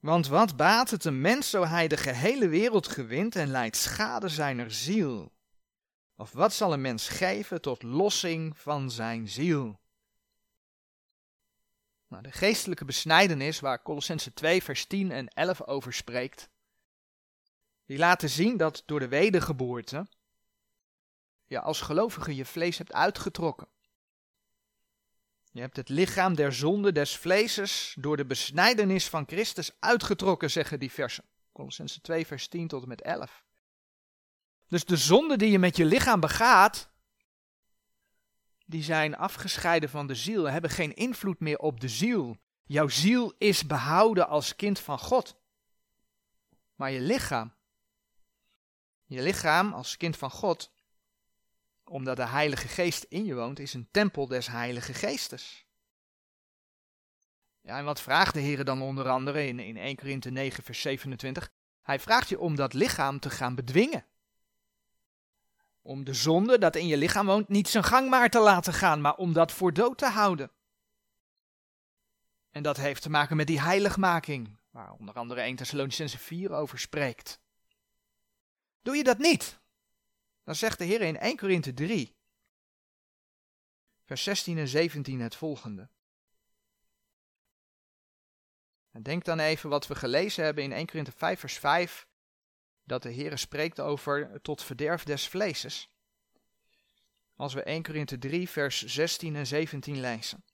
Want 0.00 0.26
wat 0.26 0.56
baat 0.56 0.90
het 0.90 1.04
een 1.04 1.20
mens 1.20 1.50
zo 1.50 1.64
hij 1.64 1.88
de 1.88 1.96
gehele 1.96 2.48
wereld 2.48 2.88
gewint 2.88 3.36
en 3.36 3.48
leidt 3.48 3.76
schade 3.76 4.28
zijner 4.28 4.70
ziel? 4.70 5.32
Of 6.16 6.32
wat 6.32 6.52
zal 6.52 6.72
een 6.72 6.80
mens 6.80 7.08
geven 7.08 7.60
tot 7.60 7.82
lossing 7.82 8.58
van 8.58 8.90
zijn 8.90 9.28
ziel? 9.28 9.80
Nou, 12.08 12.22
de 12.22 12.32
geestelijke 12.32 12.84
besnijdenis, 12.84 13.60
waar 13.60 13.82
Colossense 13.82 14.32
2, 14.32 14.62
vers 14.62 14.86
10 14.86 15.10
en 15.10 15.28
11 15.28 15.62
over 15.62 15.92
spreekt, 15.92 16.48
die 17.84 17.98
laten 17.98 18.28
zien 18.28 18.56
dat 18.56 18.82
door 18.86 19.00
de 19.00 19.08
wedergeboorte 19.08 20.06
je 21.46 21.60
als 21.60 21.80
gelovige 21.80 22.34
je 22.34 22.44
vlees 22.44 22.78
hebt 22.78 22.92
uitgetrokken. 22.92 23.68
Je 25.52 25.60
hebt 25.60 25.76
het 25.76 25.88
lichaam 25.88 26.34
der 26.34 26.52
zonde 26.52 26.92
des 26.92 27.16
vleeses 27.16 27.96
door 27.98 28.16
de 28.16 28.24
besnijdenis 28.24 29.08
van 29.08 29.24
Christus 29.26 29.70
uitgetrokken, 29.78 30.50
zeggen 30.50 30.78
die 30.78 30.92
versen. 30.92 31.24
Colossense 31.52 32.00
2, 32.00 32.26
vers 32.26 32.48
10 32.48 32.68
tot 32.68 32.82
en 32.82 32.88
met 32.88 33.02
11. 33.02 33.44
Dus 34.68 34.84
de 34.84 34.96
zonde 34.96 35.36
die 35.36 35.50
je 35.50 35.58
met 35.58 35.76
je 35.76 35.84
lichaam 35.84 36.20
begaat, 36.20 36.90
die 38.66 38.82
zijn 38.82 39.16
afgescheiden 39.16 39.88
van 39.88 40.06
de 40.06 40.14
ziel, 40.14 40.44
hebben 40.44 40.70
geen 40.70 40.94
invloed 40.94 41.40
meer 41.40 41.58
op 41.58 41.80
de 41.80 41.88
ziel. 41.88 42.36
Jouw 42.64 42.88
ziel 42.88 43.34
is 43.38 43.66
behouden 43.66 44.28
als 44.28 44.56
kind 44.56 44.78
van 44.78 44.98
God. 44.98 45.36
Maar 46.74 46.90
je 46.90 47.00
lichaam, 47.00 47.54
je 49.06 49.22
lichaam 49.22 49.72
als 49.72 49.96
kind 49.96 50.16
van 50.16 50.30
God, 50.30 50.72
omdat 51.90 52.16
de 52.16 52.26
Heilige 52.26 52.68
Geest 52.68 53.06
in 53.08 53.24
je 53.24 53.34
woont, 53.34 53.58
is 53.58 53.74
een 53.74 53.88
tempel 53.90 54.26
des 54.26 54.46
Heilige 54.46 54.94
Geestes. 54.94 55.66
Ja, 57.60 57.78
en 57.78 57.84
wat 57.84 58.00
vraagt 58.00 58.34
de 58.34 58.40
Heer 58.40 58.64
dan 58.64 58.82
onder 58.82 59.08
andere 59.08 59.46
in, 59.46 59.58
in 59.58 59.76
1 59.76 59.96
Korinthe 59.96 60.30
9, 60.30 60.64
vers 60.64 60.80
27? 60.80 61.52
Hij 61.82 62.00
vraagt 62.00 62.28
je 62.28 62.38
om 62.38 62.56
dat 62.56 62.72
lichaam 62.72 63.20
te 63.20 63.30
gaan 63.30 63.54
bedwingen. 63.54 64.04
Om 65.82 66.04
de 66.04 66.14
zonde 66.14 66.58
dat 66.58 66.76
in 66.76 66.86
je 66.86 66.96
lichaam 66.96 67.26
woont 67.26 67.48
niet 67.48 67.68
zijn 67.68 67.84
gang 67.84 68.10
maar 68.10 68.30
te 68.30 68.40
laten 68.40 68.72
gaan, 68.72 69.00
maar 69.00 69.14
om 69.14 69.32
dat 69.32 69.52
voor 69.52 69.72
dood 69.72 69.98
te 69.98 70.08
houden. 70.08 70.50
En 72.50 72.62
dat 72.62 72.76
heeft 72.76 73.02
te 73.02 73.10
maken 73.10 73.36
met 73.36 73.46
die 73.46 73.60
heiligmaking, 73.60 74.58
waar 74.70 74.92
onder 74.92 75.14
andere 75.14 75.40
1 75.40 75.56
Thessalonicense 75.56 76.18
4 76.18 76.50
over 76.50 76.78
spreekt. 76.78 77.40
Doe 78.82 78.96
je 78.96 79.04
dat 79.04 79.18
niet, 79.18 79.59
dan 80.44 80.54
zegt 80.54 80.78
de 80.78 80.84
Heer 80.84 81.00
in 81.00 81.18
1 81.18 81.36
Korinthe 81.36 81.74
3, 81.74 82.16
vers 84.04 84.22
16 84.22 84.58
en 84.58 84.68
17 84.68 85.20
het 85.20 85.34
volgende. 85.34 85.88
En 88.90 89.02
denk 89.02 89.24
dan 89.24 89.38
even 89.38 89.70
wat 89.70 89.86
we 89.86 89.94
gelezen 89.94 90.44
hebben 90.44 90.64
in 90.64 90.72
1 90.72 90.86
Korinthe 90.86 91.12
5, 91.12 91.40
vers 91.40 91.58
5 91.58 92.08
dat 92.84 93.02
de 93.02 93.10
Heer 93.10 93.38
spreekt 93.38 93.80
over 93.80 94.40
tot 94.42 94.62
verderf 94.62 95.04
des 95.04 95.28
vleeses. 95.28 95.90
Als 97.34 97.54
we 97.54 97.62
1 97.62 97.82
Korinthe 97.82 98.18
3, 98.18 98.48
vers 98.48 98.84
16 98.84 99.36
en 99.36 99.46
17 99.46 100.00
lezen. 100.00 100.44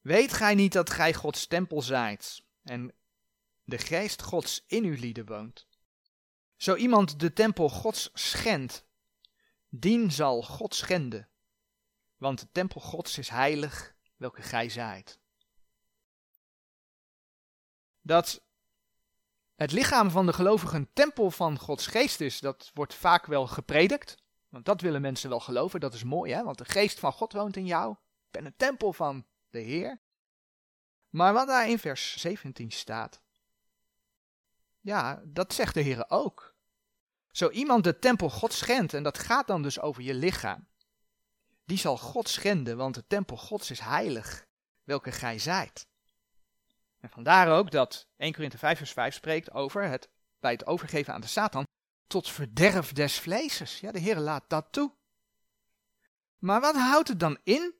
Weet 0.00 0.32
gij 0.32 0.54
niet 0.54 0.72
dat 0.72 0.90
gij 0.90 1.14
Gods 1.14 1.46
tempel 1.46 1.82
zijt 1.82 2.42
en 2.62 2.94
de 3.64 3.78
geest 3.78 4.22
Gods 4.22 4.64
in 4.66 4.84
uw 4.84 4.96
lieden 4.96 5.26
woont? 5.26 5.66
Zo 6.56 6.74
iemand 6.74 7.20
de 7.20 7.32
tempel 7.32 7.68
Gods 7.68 8.10
schendt, 8.12 8.84
dien 9.68 10.12
zal 10.12 10.42
God 10.42 10.74
schenden, 10.74 11.28
want 12.16 12.40
de 12.40 12.48
tempel 12.52 12.80
Gods 12.80 13.18
is 13.18 13.28
heilig, 13.28 13.94
welke 14.16 14.42
gij 14.42 14.68
zijt. 14.68 15.18
Dat 18.00 18.44
het 19.54 19.72
lichaam 19.72 20.10
van 20.10 20.26
de 20.26 20.32
gelovigen 20.32 20.78
een 20.78 20.92
tempel 20.92 21.30
van 21.30 21.58
Gods 21.58 21.86
geest 21.86 22.20
is, 22.20 22.40
dat 22.40 22.70
wordt 22.74 22.94
vaak 22.94 23.26
wel 23.26 23.46
gepredikt. 23.46 24.24
Want 24.48 24.64
dat 24.64 24.80
willen 24.80 25.00
mensen 25.00 25.28
wel 25.28 25.40
geloven, 25.40 25.80
dat 25.80 25.94
is 25.94 26.04
mooi 26.04 26.32
hè, 26.32 26.42
want 26.42 26.58
de 26.58 26.64
geest 26.64 26.98
van 26.98 27.12
God 27.12 27.32
woont 27.32 27.56
in 27.56 27.66
jou. 27.66 27.92
Ik 27.92 28.30
ben 28.30 28.46
een 28.46 28.56
tempel 28.56 28.92
van 28.92 29.26
de 29.50 29.58
Heer. 29.58 30.00
Maar 31.08 31.32
wat 31.32 31.46
daar 31.46 31.68
in 31.68 31.78
vers 31.78 32.16
17 32.16 32.70
staat, 32.70 33.22
ja, 34.86 35.22
dat 35.24 35.54
zegt 35.54 35.74
de 35.74 35.80
Heer 35.80 36.04
ook. 36.08 36.54
Zo 37.30 37.50
iemand 37.50 37.84
de 37.84 37.98
tempel 37.98 38.30
God 38.30 38.52
schendt, 38.52 38.94
en 38.94 39.02
dat 39.02 39.18
gaat 39.18 39.46
dan 39.46 39.62
dus 39.62 39.80
over 39.80 40.02
je 40.02 40.14
lichaam, 40.14 40.68
die 41.64 41.78
zal 41.78 41.98
God 41.98 42.28
schenden, 42.28 42.76
want 42.76 42.94
de 42.94 43.06
tempel 43.06 43.36
Gods 43.36 43.70
is 43.70 43.80
heilig, 43.80 44.46
welke 44.84 45.12
gij 45.12 45.38
zijt. 45.38 45.86
En 47.00 47.10
vandaar 47.10 47.58
ook 47.58 47.70
dat 47.70 48.08
1 48.16 48.32
Korinthe 48.32 48.58
5 48.58 48.78
vers 48.78 48.92
5 48.92 49.14
spreekt 49.14 49.52
over 49.52 49.88
het 49.88 50.08
bij 50.40 50.52
het 50.52 50.66
overgeven 50.66 51.14
aan 51.14 51.20
de 51.20 51.26
Satan 51.26 51.66
tot 52.06 52.30
verderf 52.30 52.92
des 52.92 53.18
vleeses. 53.18 53.80
Ja, 53.80 53.92
de 53.92 53.98
Heer 53.98 54.18
laat 54.18 54.44
dat 54.48 54.66
toe. 54.70 54.92
Maar 56.38 56.60
wat 56.60 56.74
houdt 56.74 57.08
het 57.08 57.20
dan 57.20 57.38
in 57.42 57.74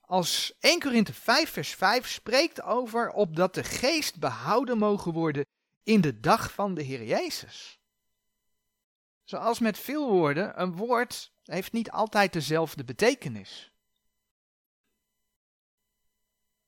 als 0.00 0.54
1 0.60 0.80
Korinthe 0.80 1.12
5 1.12 1.50
vers 1.50 1.74
5 1.74 2.08
spreekt 2.08 2.62
over 2.62 3.10
opdat 3.10 3.54
de 3.54 3.64
geest 3.64 4.18
behouden 4.18 4.78
mogen 4.78 5.12
worden 5.12 5.44
in 5.82 6.00
de 6.00 6.20
dag 6.20 6.52
van 6.52 6.74
de 6.74 6.82
Heer 6.82 7.04
Jezus? 7.04 7.80
Zoals 9.24 9.58
met 9.58 9.78
veel 9.78 10.10
woorden, 10.10 10.60
een 10.60 10.76
woord 10.76 11.32
heeft 11.44 11.72
niet 11.72 11.90
altijd 11.90 12.32
dezelfde 12.32 12.84
betekenis. 12.84 13.72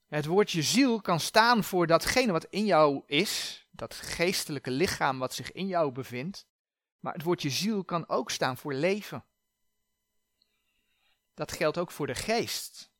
Het 0.06 0.26
woordje 0.26 0.62
ziel 0.62 1.00
kan 1.00 1.20
staan 1.20 1.64
voor 1.64 1.86
datgene 1.86 2.32
wat 2.32 2.44
in 2.44 2.64
jou 2.64 3.02
is, 3.06 3.66
dat 3.70 3.94
geestelijke 3.94 4.70
lichaam 4.70 5.18
wat 5.18 5.34
zich 5.34 5.52
in 5.52 5.66
jou 5.66 5.92
bevindt. 5.92 6.46
Maar 6.98 7.12
het 7.12 7.22
woordje 7.22 7.50
ziel 7.50 7.84
kan 7.84 8.08
ook 8.08 8.30
staan 8.30 8.56
voor 8.56 8.74
leven. 8.74 9.24
Dat 11.34 11.52
geldt 11.52 11.78
ook 11.78 11.90
voor 11.90 12.06
de 12.06 12.14
geest. 12.14 12.91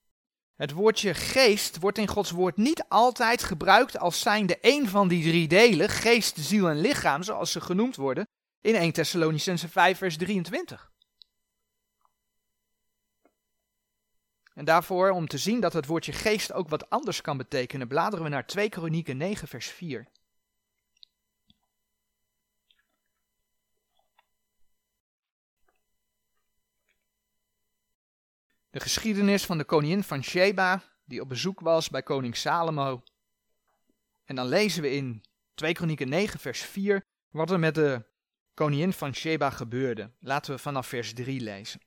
Het 0.63 0.73
woordje 0.73 1.15
geest 1.15 1.79
wordt 1.79 1.99
in 1.99 2.09
Gods 2.09 2.31
woord 2.31 2.57
niet 2.57 2.85
altijd 2.89 3.43
gebruikt 3.43 3.99
als 3.99 4.21
zijnde 4.21 4.59
een 4.61 4.89
van 4.89 5.09
die 5.09 5.23
drie 5.23 5.49
delen, 5.49 5.89
geest, 5.89 6.37
ziel 6.37 6.69
en 6.69 6.81
lichaam, 6.81 7.23
zoals 7.23 7.53
ze 7.53 7.61
genoemd 7.61 7.97
worden 7.97 8.27
in 8.61 8.75
1 8.75 8.93
Thessalonicense 8.93 9.69
5 9.69 9.99
vers 9.99 10.17
23. 10.17 10.91
En 14.55 14.65
daarvoor, 14.65 15.11
om 15.11 15.27
te 15.27 15.39
zien 15.39 15.61
dat 15.61 15.73
het 15.73 15.87
woordje 15.87 16.13
geest 16.13 16.53
ook 16.53 16.69
wat 16.69 16.91
anders 16.91 17.21
kan 17.21 17.37
betekenen, 17.37 17.89
bladeren 17.89 18.25
we 18.25 18.31
naar 18.31 18.47
2 18.47 18.69
Kronieken 18.69 19.17
9 19.17 19.49
vers 19.49 19.67
4. 19.67 20.07
De 28.73 28.81
geschiedenis 28.81 29.45
van 29.45 29.59
de 29.59 29.65
koningin 29.65 30.03
van 30.03 30.23
Sheba, 30.23 30.83
die 31.05 31.21
op 31.21 31.29
bezoek 31.29 31.61
was 31.61 31.89
bij 31.89 32.03
koning 32.03 32.37
Salomo. 32.37 33.03
En 34.25 34.37
dan 34.37 34.47
lezen 34.47 34.83
we 34.83 34.91
in 34.91 35.25
2 35.55 35.73
Kronieken 35.73 36.09
9 36.09 36.41
vers 36.41 36.61
4 36.61 37.05
wat 37.31 37.51
er 37.51 37.59
met 37.59 37.75
de 37.75 38.05
koningin 38.55 38.93
van 38.93 39.15
Sheba 39.15 39.51
gebeurde. 39.51 40.11
Laten 40.21 40.55
we 40.55 40.59
vanaf 40.59 40.87
vers 40.87 41.15
3 41.15 41.41
lezen. 41.41 41.81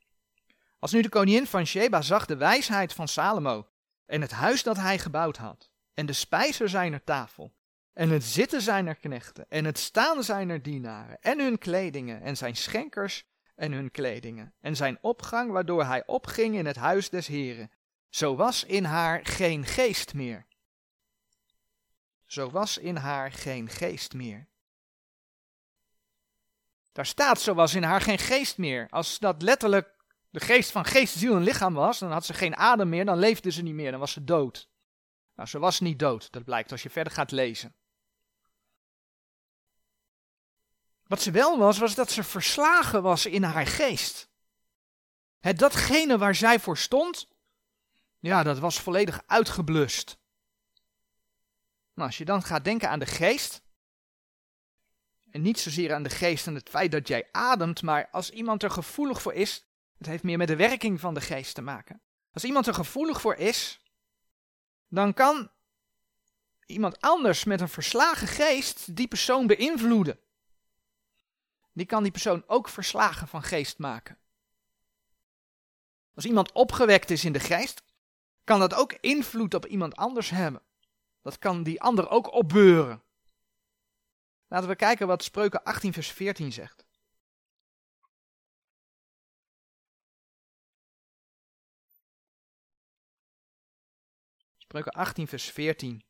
Als 0.80 0.92
nu 0.92 1.02
de 1.02 1.10
koningin 1.10 1.48
van 1.48 1.66
Sheba 1.66 2.02
zag 2.02 2.26
de 2.26 2.38
wijsheid 2.38 2.94
van 2.94 3.08
Salomo 3.08 3.68
en 4.06 4.22
het 4.22 4.32
huis 4.32 4.64
dat 4.64 4.78
hij 4.78 5.00
gebouwd 5.00 5.38
had, 5.38 5.70
en 5.94 6.06
de 6.06 6.14
spijzer 6.14 6.70
zijner 6.70 7.04
tafel, 7.04 7.56
en 7.94 8.10
het 8.10 8.24
zitten 8.24 8.62
zijner 8.62 8.96
knechten, 8.96 9.46
en 9.50 9.66
het 9.66 9.78
staan 9.78 10.24
zijner 10.24 10.62
dienaren, 10.62 11.20
en 11.22 11.40
hun 11.40 11.58
kledingen, 11.58 12.22
en 12.22 12.38
zijn 12.38 12.56
schenkers 12.56 13.26
en 13.56 13.72
hun 13.72 13.92
kledingen, 13.92 14.54
en 14.60 14.76
zijn 14.76 14.98
opgang 15.02 15.52
waardoor 15.52 15.86
hij 15.86 16.06
opging 16.06 16.56
in 16.56 16.66
het 16.66 16.76
huis 16.76 17.10
des 17.10 17.28
Heren, 17.28 17.72
zo 18.10 18.36
was 18.36 18.64
in 18.64 18.84
haar 18.84 19.26
geen 19.26 19.66
geest 19.66 20.14
meer. 20.14 20.48
Zo 22.26 22.50
was 22.50 22.78
in 22.78 22.96
haar 22.96 23.32
geen 23.32 23.70
geest 23.70 24.14
meer. 24.14 24.48
Daar 26.92 27.06
staat, 27.06 27.42
zo 27.42 27.54
was 27.54 27.74
in 27.76 27.84
haar 27.84 28.02
geen 28.02 28.18
geest 28.18 28.58
meer. 28.58 28.88
Als 28.90 29.20
dat 29.20 29.42
letterlijk 29.42 29.96
de 30.30 30.40
geest 30.40 30.72
van 30.72 30.86
geest, 30.86 31.18
ziel 31.18 31.36
en 31.36 31.44
lichaam 31.44 31.74
was, 31.74 32.00
dan 32.00 32.12
had 32.12 32.26
ze 32.26 32.34
geen 32.34 32.56
adem 32.56 32.90
meer, 32.90 33.06
dan 33.06 33.18
leefde 33.18 33.52
ze 33.52 33.62
niet 33.62 33.74
meer, 33.74 33.92
dan 33.92 34.00
was 34.00 34.12
ze 34.12 34.24
dood. 34.24 34.70
Nou, 35.36 35.50
ze 35.50 35.60
was 35.60 35.80
niet 35.80 36.00
dood, 36.00 36.32
dat 36.32 36.44
blijkt 36.44 36.72
als 36.72 36.84
je 36.84 36.90
verder 36.90 37.14
gaat 37.14 37.32
lezen. 37.32 37.76
Wat 41.08 41.22
ze 41.22 41.32
wel 41.32 41.58
was, 41.58 41.78
was 41.78 41.96
dat 41.96 42.12
ze 42.12 42.24
verslagen 42.24 43.02
was 43.02 43.26
in 43.26 43.44
haar 43.44 43.68
geest. 43.68 44.30
Het 45.40 45.60
datgene 45.60 46.18
waar 46.18 46.36
zij 46.36 46.60
voor 46.60 46.78
stond, 46.78 47.28
ja, 48.20 48.44
dat 48.44 48.60
was 48.60 48.80
volledig 48.80 49.24
uitgeblust. 49.26 50.18
Nou, 51.94 52.08
als 52.08 52.18
je 52.18 52.26
dan 52.26 52.44
gaat 52.44 52.64
denken 52.64 52.90
aan 52.90 53.00
de 53.00 53.06
geest, 53.06 53.62
en 55.32 55.42
niet 55.42 55.60
zozeer 55.60 55.94
aan 55.94 56.04
de 56.04 56.10
geest 56.10 56.48
en 56.48 56.56
het 56.56 56.70
feit 56.70 56.92
dat 56.92 57.08
jij 57.08 57.28
ademt, 57.32 57.82
maar 57.82 58.08
als 58.12 58.30
iemand 58.30 58.64
er 58.64 58.72
gevoelig 58.72 59.22
voor 59.22 59.34
is, 59.34 59.66
het 59.98 60.08
heeft 60.08 60.24
meer 60.24 60.38
met 60.38 60.48
de 60.48 60.56
werking 60.56 61.00
van 61.00 61.14
de 61.14 61.22
geest 61.22 61.56
te 61.56 61.62
maken. 61.62 62.02
Als 62.34 62.44
iemand 62.44 62.68
er 62.68 62.74
gevoelig 62.74 63.22
voor 63.22 63.36
is, 63.36 63.80
dan 64.88 65.14
kan 65.14 65.52
iemand 66.66 67.02
anders 67.02 67.44
met 67.44 67.62
een 67.62 67.70
verslagen 67.70 68.28
geest 68.28 68.96
die 68.96 69.08
persoon 69.08 69.48
beïnvloeden. 69.48 70.20
Die 71.76 71.86
kan 71.86 72.04
die 72.04 72.12
persoon 72.12 72.44
ook 72.48 72.70
verslagen 72.70 73.28
van 73.28 73.44
geest 73.44 73.78
maken. 73.78 74.18
Als 76.14 76.26
iemand 76.26 76.52
opgewekt 76.52 77.10
is 77.10 77.26
in 77.26 77.34
de 77.34 77.40
geest, 77.40 77.84
kan 78.44 78.60
dat 78.60 78.74
ook 78.74 78.94
invloed 78.94 79.54
op 79.54 79.66
iemand 79.66 79.96
anders 79.96 80.30
hebben. 80.30 80.62
Dat 81.22 81.40
kan 81.40 81.64
die 81.64 81.82
ander 81.82 82.10
ook 82.10 82.34
opbeuren. 82.34 83.04
Laten 84.48 84.70
we 84.70 84.76
kijken 84.76 85.08
wat 85.08 85.24
Spreuken 85.24 85.64
18 85.64 85.94
vers 85.94 86.12
14 86.12 86.52
zegt. 86.52 86.86
Spreuken 94.58 94.92
18, 94.92 95.28
vers 95.28 95.52
14. 95.52 96.06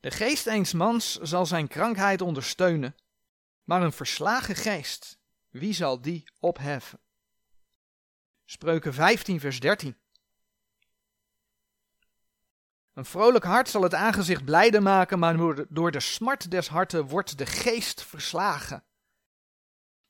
De 0.00 0.10
geest 0.10 0.46
eens 0.46 0.72
mans 0.72 1.14
zal 1.14 1.46
zijn 1.46 1.68
krankheid 1.68 2.20
ondersteunen, 2.20 2.96
maar 3.68 3.82
een 3.82 3.92
verslagen 3.92 4.56
geest, 4.56 5.18
wie 5.48 5.72
zal 5.72 6.00
die 6.00 6.24
opheffen? 6.40 7.00
Spreuken 8.44 8.94
15, 8.94 9.40
vers 9.40 9.60
13. 9.60 9.96
Een 12.92 13.04
vrolijk 13.04 13.44
hart 13.44 13.68
zal 13.68 13.82
het 13.82 13.94
aangezicht 13.94 14.44
blijde 14.44 14.80
maken, 14.80 15.18
maar 15.18 15.36
door 15.68 15.90
de 15.90 16.00
smart 16.00 16.50
des 16.50 16.68
harten 16.68 17.06
wordt 17.06 17.38
de 17.38 17.46
geest 17.46 18.02
verslagen. 18.02 18.84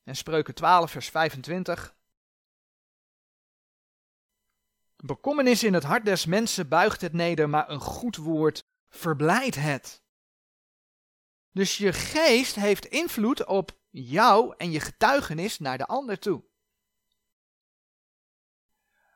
En 0.05 0.17
Spreuken 0.17 0.55
12, 0.55 0.91
vers 0.91 1.09
25. 1.09 1.95
Bekommernis 4.97 5.63
in 5.63 5.75
het 5.75 5.85
hart 5.85 6.05
des 6.05 6.27
mensen 6.27 6.69
buigt 6.69 7.01
het 7.01 7.13
neder, 7.13 7.49
maar 7.49 7.71
een 7.71 7.81
goed 7.81 8.17
woord 8.17 8.65
verblijdt 8.89 9.57
het. 9.57 10.03
Dus 11.59 11.77
je 11.77 11.93
geest 11.93 12.55
heeft 12.55 12.85
invloed 12.85 13.45
op 13.45 13.79
jou 13.91 14.55
en 14.57 14.71
je 14.71 14.81
getuigenis 14.81 15.59
naar 15.59 15.79
de 15.79 15.87
ander 15.87 16.19
toe. 16.19 16.45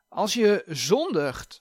Als 0.09 0.35
je 0.35 0.63
zondigt, 0.67 1.61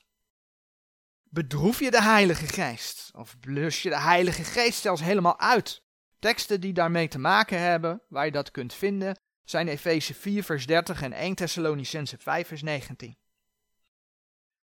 bedroef 1.23 1.79
je 1.79 1.91
de 1.91 2.01
Heilige 2.01 2.47
Geest. 2.47 3.11
Of 3.15 3.39
blus 3.39 3.81
je 3.81 3.89
de 3.89 3.99
Heilige 3.99 4.43
Geest 4.43 4.81
zelfs 4.81 5.01
helemaal 5.01 5.39
uit. 5.39 5.83
Teksten 6.19 6.61
die 6.61 6.73
daarmee 6.73 7.07
te 7.07 7.19
maken 7.19 7.59
hebben, 7.59 8.01
waar 8.07 8.25
je 8.25 8.31
dat 8.31 8.51
kunt 8.51 8.73
vinden, 8.73 9.19
zijn 9.43 9.67
Efeze 9.67 10.13
4 10.13 10.43
vers 10.43 10.65
30 10.65 11.01
en 11.01 11.13
1 11.13 11.35
Thessalonicense 11.35 12.17
5 12.17 12.47
vers 12.47 12.61
19. 12.61 13.17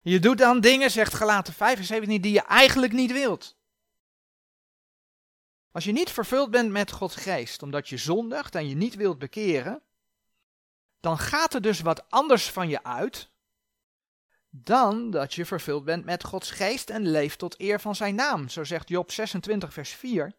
Je 0.01 0.19
doet 0.19 0.39
dan 0.39 0.61
dingen, 0.61 0.91
zegt 0.91 1.15
Galaten 1.15 1.53
75, 1.53 2.21
die 2.21 2.33
je 2.33 2.43
eigenlijk 2.43 2.93
niet 2.93 3.13
wilt. 3.13 3.58
Als 5.73 5.85
je 5.85 5.93
niet 5.93 6.11
vervuld 6.11 6.51
bent 6.51 6.71
met 6.71 6.93
Gods 6.93 7.17
geest, 7.17 7.63
omdat 7.63 7.89
je 7.89 7.97
zondigt 7.97 8.55
en 8.55 8.69
je 8.69 8.75
niet 8.75 8.95
wilt 8.95 9.19
bekeren, 9.19 9.83
dan 11.01 11.19
gaat 11.19 11.55
er 11.55 11.63
dus 11.63 11.81
wat 11.81 12.11
anders 12.11 12.51
van 12.51 12.69
je 12.69 12.83
uit 12.83 13.31
dan 14.51 15.11
dat 15.11 15.35
je 15.35 15.47
vervuld 15.47 15.85
bent 15.85 16.05
met 16.05 16.25
Gods 16.25 16.51
geest 16.51 16.91
en 16.91 17.11
leeft 17.11 17.39
tot 17.39 17.61
eer 17.61 17.81
van 17.81 17.95
zijn 17.95 18.15
naam. 18.15 18.49
Zo 18.49 18.65
zegt 18.65 18.89
Job 18.89 19.11
26, 19.11 19.73
vers 19.73 19.91
4. 19.91 20.33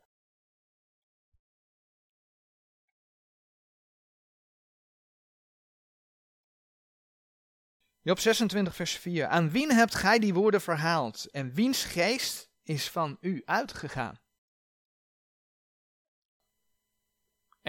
Job 8.02 8.20
26, 8.20 8.76
vers 8.76 8.98
4. 8.98 9.28
Aan 9.28 9.50
wien 9.50 9.72
hebt 9.72 9.96
gij 9.96 10.20
die 10.20 10.34
woorden 10.34 10.62
verhaald? 10.62 11.28
En 11.32 11.54
wiens 11.54 11.84
geest 11.84 12.50
is 12.64 12.90
van 12.90 13.18
u 13.22 13.42
uitgegaan. 13.46 14.20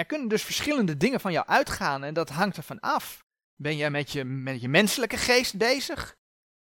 Er 0.01 0.07
kunnen 0.07 0.29
dus 0.29 0.43
verschillende 0.43 0.97
dingen 0.97 1.21
van 1.21 1.33
jou 1.33 1.47
uitgaan 1.47 2.05
en 2.05 2.15
dat 2.15 2.29
hangt 2.29 2.57
ervan 2.57 2.81
af. 2.81 3.25
Ben 3.57 3.77
jij 3.77 3.91
met 3.91 4.13
je, 4.13 4.25
met 4.25 4.61
je 4.61 4.69
menselijke 4.69 5.17
geest 5.17 5.57
bezig? 5.57 6.17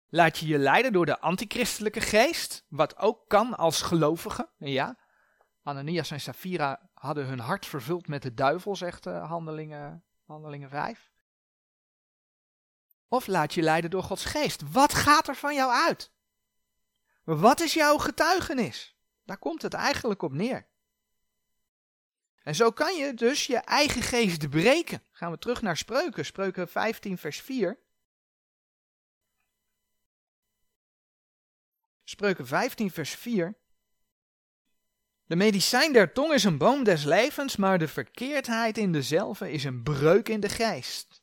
Laat 0.08 0.38
je 0.38 0.46
je 0.46 0.58
leiden 0.58 0.92
door 0.92 1.06
de 1.06 1.20
antichristelijke 1.20 2.00
geest, 2.00 2.64
wat 2.68 2.96
ook 2.96 3.28
kan 3.28 3.56
als 3.56 3.82
gelovige. 3.82 4.48
Ja, 4.56 4.98
Ananias 5.62 6.10
en 6.10 6.20
Safira 6.20 6.90
hadden 6.94 7.26
hun 7.26 7.38
hart 7.38 7.66
vervuld 7.66 8.08
met 8.08 8.22
de 8.22 8.34
duivel, 8.34 8.76
zegt 8.76 9.06
uh, 9.06 9.28
handelingen, 9.28 10.04
handelingen 10.26 10.68
5. 10.68 11.10
Of 13.08 13.26
laat 13.26 13.54
je 13.54 13.62
leiden 13.62 13.90
door 13.90 14.02
Gods 14.02 14.24
geest. 14.24 14.62
Wat 14.72 14.94
gaat 14.94 15.28
er 15.28 15.36
van 15.36 15.54
jou 15.54 15.72
uit? 15.72 16.12
Wat 17.24 17.60
is 17.60 17.74
jouw 17.74 17.98
getuigenis? 17.98 18.96
Daar 19.24 19.38
komt 19.38 19.62
het 19.62 19.74
eigenlijk 19.74 20.22
op 20.22 20.32
neer. 20.32 20.66
En 22.48 22.54
zo 22.54 22.70
kan 22.70 22.96
je 22.96 23.14
dus 23.14 23.46
je 23.46 23.56
eigen 23.56 24.02
geest 24.02 24.50
breken. 24.50 25.02
Gaan 25.10 25.30
we 25.30 25.38
terug 25.38 25.62
naar 25.62 25.76
Spreuken, 25.76 26.24
Spreuken 26.24 26.68
15, 26.68 27.18
vers 27.18 27.40
4. 27.40 27.78
Spreuken 32.04 32.46
15, 32.46 32.90
vers 32.90 33.10
4. 33.10 33.56
De 35.24 35.36
medicijn 35.36 35.92
der 35.92 36.12
tong 36.12 36.32
is 36.32 36.44
een 36.44 36.58
boom 36.58 36.84
des 36.84 37.04
levens, 37.04 37.56
maar 37.56 37.78
de 37.78 37.88
verkeerdheid 37.88 38.78
in 38.78 38.92
dezelfde 38.92 39.50
is 39.52 39.64
een 39.64 39.82
breuk 39.82 40.28
in 40.28 40.40
de 40.40 40.48
geest. 40.48 41.22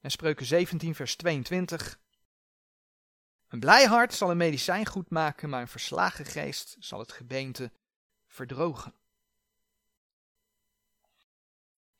En 0.00 0.10
Spreuken 0.10 0.46
17, 0.46 0.94
vers 0.94 1.16
22. 1.16 2.00
Een 3.48 3.60
blij 3.60 3.84
hart 3.84 4.14
zal 4.14 4.30
een 4.30 4.36
medicijn 4.36 4.86
goed 4.86 5.10
maken, 5.10 5.48
maar 5.48 5.60
een 5.60 5.68
verslagen 5.68 6.24
geest 6.24 6.76
zal 6.78 6.98
het 6.98 7.12
gebeente 7.12 7.72
verdrogen. 8.26 8.98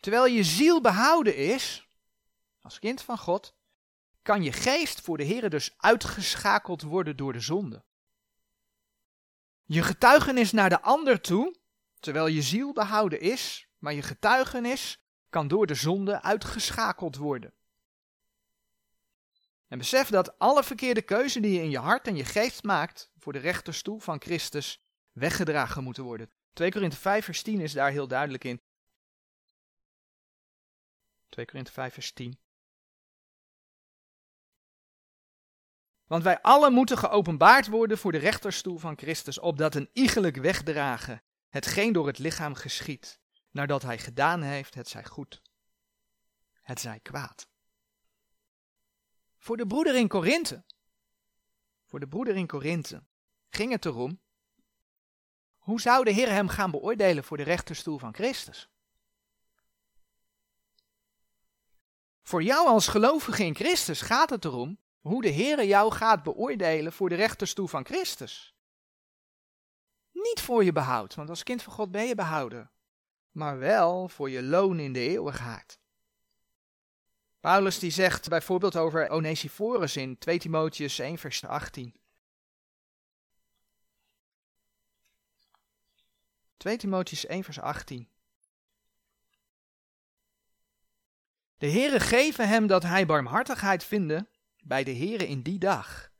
Terwijl 0.00 0.26
je 0.26 0.44
ziel 0.44 0.80
behouden 0.80 1.36
is, 1.36 1.88
als 2.60 2.78
kind 2.78 3.02
van 3.02 3.18
God, 3.18 3.54
kan 4.22 4.42
je 4.42 4.52
geest 4.52 5.00
voor 5.00 5.16
de 5.16 5.24
Heer 5.24 5.50
dus 5.50 5.74
uitgeschakeld 5.76 6.82
worden 6.82 7.16
door 7.16 7.32
de 7.32 7.40
zonde. 7.40 7.84
Je 9.64 9.82
getuigenis 9.82 10.52
naar 10.52 10.68
de 10.68 10.80
ander 10.80 11.20
toe, 11.20 11.56
terwijl 12.00 12.26
je 12.26 12.42
ziel 12.42 12.72
behouden 12.72 13.20
is, 13.20 13.68
maar 13.78 13.94
je 13.94 14.02
getuigenis 14.02 15.02
kan 15.30 15.48
door 15.48 15.66
de 15.66 15.74
zonde 15.74 16.22
uitgeschakeld 16.22 17.16
worden. 17.16 17.52
En 19.68 19.78
besef 19.78 20.08
dat 20.08 20.38
alle 20.38 20.64
verkeerde 20.64 21.02
keuzen 21.02 21.42
die 21.42 21.52
je 21.52 21.62
in 21.62 21.70
je 21.70 21.78
hart 21.78 22.06
en 22.06 22.16
je 22.16 22.24
geest 22.24 22.62
maakt 22.62 23.10
voor 23.18 23.32
de 23.32 23.38
rechterstoel 23.38 23.98
van 23.98 24.20
Christus 24.20 24.82
weggedragen 25.12 25.84
moeten 25.84 26.04
worden. 26.04 26.30
2 26.52 26.70
Korinthe 26.70 26.96
5 26.96 27.24
vers 27.24 27.42
10 27.42 27.60
is 27.60 27.72
daar 27.72 27.90
heel 27.90 28.08
duidelijk 28.08 28.44
in. 28.44 28.60
2 31.30 31.44
Korinthe 31.46 31.72
5 31.72 31.92
vers 31.94 32.12
10. 32.12 32.38
Want 36.06 36.22
wij 36.22 36.40
allen 36.40 36.72
moeten 36.72 36.98
geopenbaard 36.98 37.66
worden 37.66 37.98
voor 37.98 38.12
de 38.12 38.18
rechterstoel 38.18 38.78
van 38.78 38.98
Christus, 38.98 39.38
opdat 39.38 39.74
een 39.74 39.90
iegelijk 39.92 40.36
wegdragen 40.36 41.22
hetgeen 41.48 41.92
door 41.92 42.06
het 42.06 42.18
lichaam 42.18 42.54
geschiet, 42.54 43.20
nadat 43.50 43.82
hij 43.82 43.98
gedaan 43.98 44.42
heeft, 44.42 44.74
het 44.74 44.88
zij 44.88 45.04
goed, 45.04 45.42
het 46.62 46.80
zij 46.80 47.00
kwaad. 47.00 47.48
Voor 49.38 49.56
de 49.56 49.66
broeder 49.66 49.96
in 49.96 50.08
Korinthe, 50.08 50.64
voor 51.84 52.00
de 52.00 52.08
broeder 52.08 52.36
in 52.36 52.46
Korinthe, 52.46 53.02
ging 53.48 53.72
het 53.72 53.84
erom, 53.84 54.20
hoe 55.58 55.80
zou 55.80 56.04
de 56.04 56.10
Heer 56.10 56.28
hem 56.28 56.48
gaan 56.48 56.70
beoordelen 56.70 57.24
voor 57.24 57.36
de 57.36 57.42
rechterstoel 57.42 57.98
van 57.98 58.14
Christus? 58.14 58.68
Voor 62.30 62.42
jou 62.42 62.68
als 62.68 62.88
gelovige 62.88 63.44
in 63.44 63.54
Christus 63.54 64.00
gaat 64.00 64.30
het 64.30 64.44
erom 64.44 64.78
hoe 65.00 65.22
de 65.22 65.32
Heere 65.32 65.66
jou 65.66 65.92
gaat 65.92 66.22
beoordelen 66.22 66.92
voor 66.92 67.08
de 67.08 67.14
rechterstoel 67.14 67.66
van 67.66 67.84
Christus. 67.84 68.54
Niet 70.12 70.40
voor 70.40 70.64
je 70.64 70.72
behoud, 70.72 71.14
want 71.14 71.28
als 71.28 71.42
kind 71.42 71.62
van 71.62 71.72
God 71.72 71.90
ben 71.90 72.06
je 72.06 72.14
behouden, 72.14 72.70
maar 73.30 73.58
wel 73.58 74.08
voor 74.08 74.30
je 74.30 74.42
loon 74.42 74.78
in 74.78 74.92
de 74.92 75.00
eeuwigheid. 75.00 75.78
Paulus 77.40 77.78
die 77.78 77.90
zegt 77.90 78.28
bijvoorbeeld 78.28 78.76
over 78.76 79.08
Onesiphorus 79.08 79.96
in 79.96 80.18
2 80.18 80.38
Timotheus 80.38 80.98
1 80.98 81.18
vers 81.18 81.44
18. 81.44 81.94
2 86.56 86.76
Timotheus 86.76 87.26
1 87.26 87.44
vers 87.44 87.60
18. 87.60 88.08
De 91.61 91.70
Heere 91.70 92.01
geven 92.01 92.49
hem 92.49 92.66
dat 92.66 92.83
hij 92.83 93.07
barmhartigheid 93.07 93.85
vinde 93.85 94.29
bij 94.62 94.85
de 94.85 94.96
Heere 94.96 95.29
in 95.29 95.42
die 95.42 95.59
dag. 95.59 96.11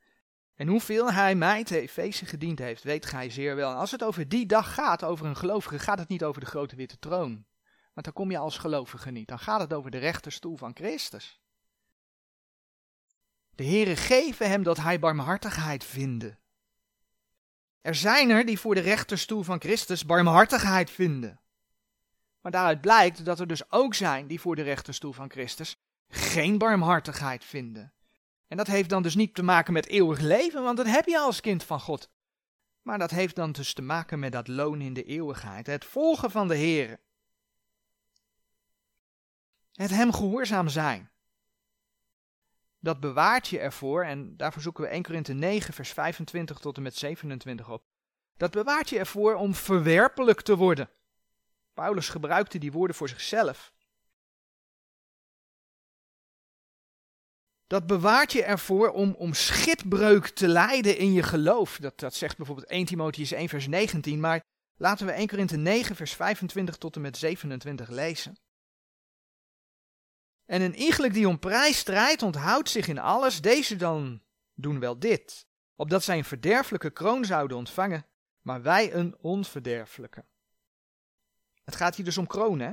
En 0.55 0.67
hoeveel 0.67 1.11
hij 1.11 1.35
mij 1.35 1.63
te 1.63 1.79
Efeze 1.79 2.25
gediend 2.25 2.59
heeft, 2.59 2.83
weet 2.83 3.05
gij 3.05 3.29
zeer 3.29 3.55
wel. 3.55 3.71
En 3.71 3.77
als 3.77 3.91
het 3.91 4.03
over 4.03 4.29
die 4.29 4.45
dag 4.45 4.73
gaat, 4.73 5.03
over 5.03 5.25
een 5.25 5.35
gelovige, 5.35 5.79
gaat 5.79 5.99
het 5.99 6.07
niet 6.07 6.23
over 6.23 6.41
de 6.41 6.47
grote 6.47 6.75
witte 6.75 6.99
troon. 6.99 7.45
Want 7.93 8.05
dan 8.05 8.13
kom 8.13 8.31
je 8.31 8.37
als 8.37 8.57
gelovige 8.57 9.11
niet. 9.11 9.27
Dan 9.27 9.39
gaat 9.39 9.59
het 9.59 9.73
over 9.73 9.91
de 9.91 9.97
rechterstoel 9.97 10.57
van 10.57 10.75
Christus. 10.75 11.41
De 13.55 13.65
Heere 13.65 13.95
geven 13.95 14.49
hem 14.49 14.63
dat 14.63 14.77
hij 14.77 14.99
barmhartigheid 14.99 15.83
vinde. 15.83 16.37
Er 17.81 17.95
zijn 17.95 18.29
er 18.29 18.45
die 18.45 18.59
voor 18.59 18.75
de 18.75 18.81
rechterstoel 18.81 19.43
van 19.43 19.59
Christus 19.59 20.05
barmhartigheid 20.05 20.91
vinden. 20.91 21.40
Maar 22.41 22.51
daaruit 22.51 22.81
blijkt 22.81 23.25
dat 23.25 23.39
er 23.39 23.47
dus 23.47 23.71
ook 23.71 23.93
zijn 23.93 24.27
die 24.27 24.39
voor 24.39 24.55
de 24.55 24.61
rechterstoel 24.61 25.13
van 25.13 25.31
Christus 25.31 25.77
geen 26.07 26.57
barmhartigheid 26.57 27.45
vinden. 27.45 27.93
En 28.47 28.57
dat 28.57 28.67
heeft 28.67 28.89
dan 28.89 29.03
dus 29.03 29.15
niet 29.15 29.35
te 29.35 29.43
maken 29.43 29.73
met 29.73 29.87
eeuwig 29.87 30.19
leven, 30.19 30.63
want 30.63 30.77
dat 30.77 30.85
heb 30.85 31.05
je 31.05 31.19
als 31.19 31.41
kind 31.41 31.63
van 31.63 31.79
God. 31.79 32.09
Maar 32.81 32.97
dat 32.97 33.11
heeft 33.11 33.35
dan 33.35 33.51
dus 33.51 33.73
te 33.73 33.81
maken 33.81 34.19
met 34.19 34.31
dat 34.31 34.47
loon 34.47 34.81
in 34.81 34.93
de 34.93 35.03
eeuwigheid, 35.03 35.67
het 35.67 35.85
volgen 35.85 36.31
van 36.31 36.47
de 36.47 36.55
Heer. 36.55 36.99
Het 39.71 39.89
Hem 39.89 40.13
gehoorzaam 40.13 40.67
zijn. 40.67 41.09
Dat 42.79 42.99
bewaart 42.99 43.47
je 43.47 43.59
ervoor, 43.59 44.03
en 44.03 44.37
daarvoor 44.37 44.61
zoeken 44.61 44.83
we 44.83 44.89
1 44.89 45.03
Korinthe 45.03 45.33
9, 45.33 45.73
vers 45.73 45.91
25 45.91 46.59
tot 46.59 46.77
en 46.77 46.83
met 46.83 46.95
27 46.95 47.69
op. 47.69 47.83
Dat 48.37 48.51
bewaart 48.51 48.89
je 48.89 48.99
ervoor 48.99 49.33
om 49.35 49.55
verwerpelijk 49.55 50.41
te 50.41 50.55
worden. 50.55 50.89
Paulus 51.73 52.09
gebruikte 52.09 52.57
die 52.57 52.71
woorden 52.71 52.95
voor 52.95 53.09
zichzelf. 53.09 53.73
Dat 57.67 57.87
bewaart 57.87 58.31
je 58.31 58.43
ervoor 58.43 58.89
om, 58.89 59.13
om 59.13 59.33
schipbreuk 59.33 60.27
te 60.27 60.47
lijden 60.47 60.97
in 60.97 61.13
je 61.13 61.23
geloof. 61.23 61.77
Dat, 61.77 61.99
dat 61.99 62.15
zegt 62.15 62.37
bijvoorbeeld 62.37 62.67
1 62.67 62.85
Timotheus 62.85 63.31
1 63.31 63.49
vers 63.49 63.67
19, 63.67 64.19
maar 64.19 64.43
laten 64.75 65.05
we 65.05 65.11
1 65.11 65.27
Korinthe 65.27 65.57
9 65.57 65.95
vers 65.95 66.13
25 66.13 66.77
tot 66.77 66.95
en 66.95 67.01
met 67.01 67.17
27 67.17 67.89
lezen. 67.89 68.37
En 70.45 70.61
een 70.61 70.75
iegelijk 70.75 71.13
die 71.13 71.27
om 71.27 71.39
prijs 71.39 71.77
strijdt, 71.77 72.21
onthoudt 72.21 72.69
zich 72.69 72.87
in 72.87 72.99
alles, 72.99 73.41
deze 73.41 73.75
dan 73.75 74.21
doen 74.53 74.79
wel 74.79 74.99
dit, 74.99 75.45
opdat 75.75 76.03
zij 76.03 76.17
een 76.17 76.25
verderfelijke 76.25 76.91
kroon 76.91 77.25
zouden 77.25 77.57
ontvangen, 77.57 78.05
maar 78.41 78.61
wij 78.61 78.93
een 78.93 79.17
onverderfelijke. 79.17 80.25
Het 81.63 81.75
gaat 81.75 81.95
hier 81.95 82.05
dus 82.05 82.17
om 82.17 82.27
kroon, 82.27 82.59
hè? 82.59 82.71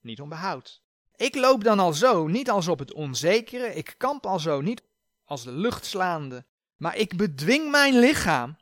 Niet 0.00 0.20
om 0.20 0.28
behoud. 0.28 0.82
Ik 1.16 1.34
loop 1.34 1.64
dan 1.64 1.78
al 1.78 1.92
zo, 1.92 2.26
niet 2.26 2.50
als 2.50 2.68
op 2.68 2.78
het 2.78 2.92
onzekere, 2.92 3.74
ik 3.74 3.94
kamp 3.96 4.26
al 4.26 4.38
zo, 4.38 4.60
niet 4.60 4.82
als 5.24 5.44
de 5.44 5.52
lucht 5.52 5.84
slaande, 5.84 6.44
maar 6.76 6.96
ik 6.96 7.16
bedwing 7.16 7.70
mijn 7.70 7.98
lichaam 7.98 8.56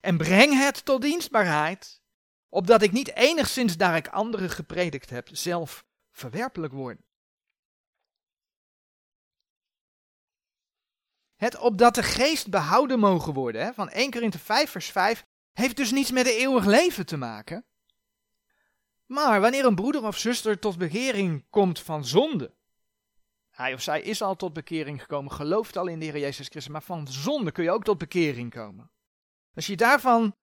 en 0.00 0.16
breng 0.16 0.58
het 0.58 0.84
tot 0.84 1.02
dienstbaarheid, 1.02 2.00
opdat 2.48 2.82
ik 2.82 2.92
niet 2.92 3.14
enigszins 3.14 3.76
daar 3.76 3.96
ik 3.96 4.08
anderen 4.08 4.50
gepredikt 4.50 5.10
heb, 5.10 5.28
zelf 5.32 5.84
verwerpelijk 6.10 6.72
word. 6.72 6.98
Het 11.36 11.58
opdat 11.58 11.94
de 11.94 12.02
geest 12.02 12.50
behouden 12.50 12.98
mogen 12.98 13.32
worden, 13.32 13.64
hè, 13.64 13.72
van 13.72 13.88
1 13.90 14.10
Korinthe 14.10 14.38
5 14.38 14.70
vers 14.70 14.90
5, 14.90 15.24
heeft 15.52 15.76
dus 15.76 15.90
niets 15.90 16.10
met 16.10 16.24
de 16.24 16.36
eeuwig 16.36 16.64
leven 16.64 17.06
te 17.06 17.16
maken. 17.16 17.64
Maar 19.10 19.40
wanneer 19.40 19.64
een 19.64 19.74
broeder 19.74 20.06
of 20.06 20.18
zuster 20.18 20.58
tot 20.58 20.78
bekering 20.78 21.44
komt 21.50 21.80
van 21.80 22.04
zonde, 22.04 22.54
hij 23.50 23.74
of 23.74 23.82
zij 23.82 24.02
is 24.02 24.22
al 24.22 24.36
tot 24.36 24.52
bekering 24.52 25.00
gekomen, 25.00 25.32
gelooft 25.32 25.76
al 25.76 25.86
in 25.86 25.98
de 25.98 26.04
Heer 26.04 26.18
Jezus 26.18 26.48
Christus, 26.48 26.72
maar 26.72 26.82
van 26.82 27.08
zonde 27.08 27.52
kun 27.52 27.64
je 27.64 27.70
ook 27.70 27.84
tot 27.84 27.98
bekering 27.98 28.50
komen. 28.50 28.90
Als 29.54 29.66
je 29.66 29.76
daarvan 29.76 30.36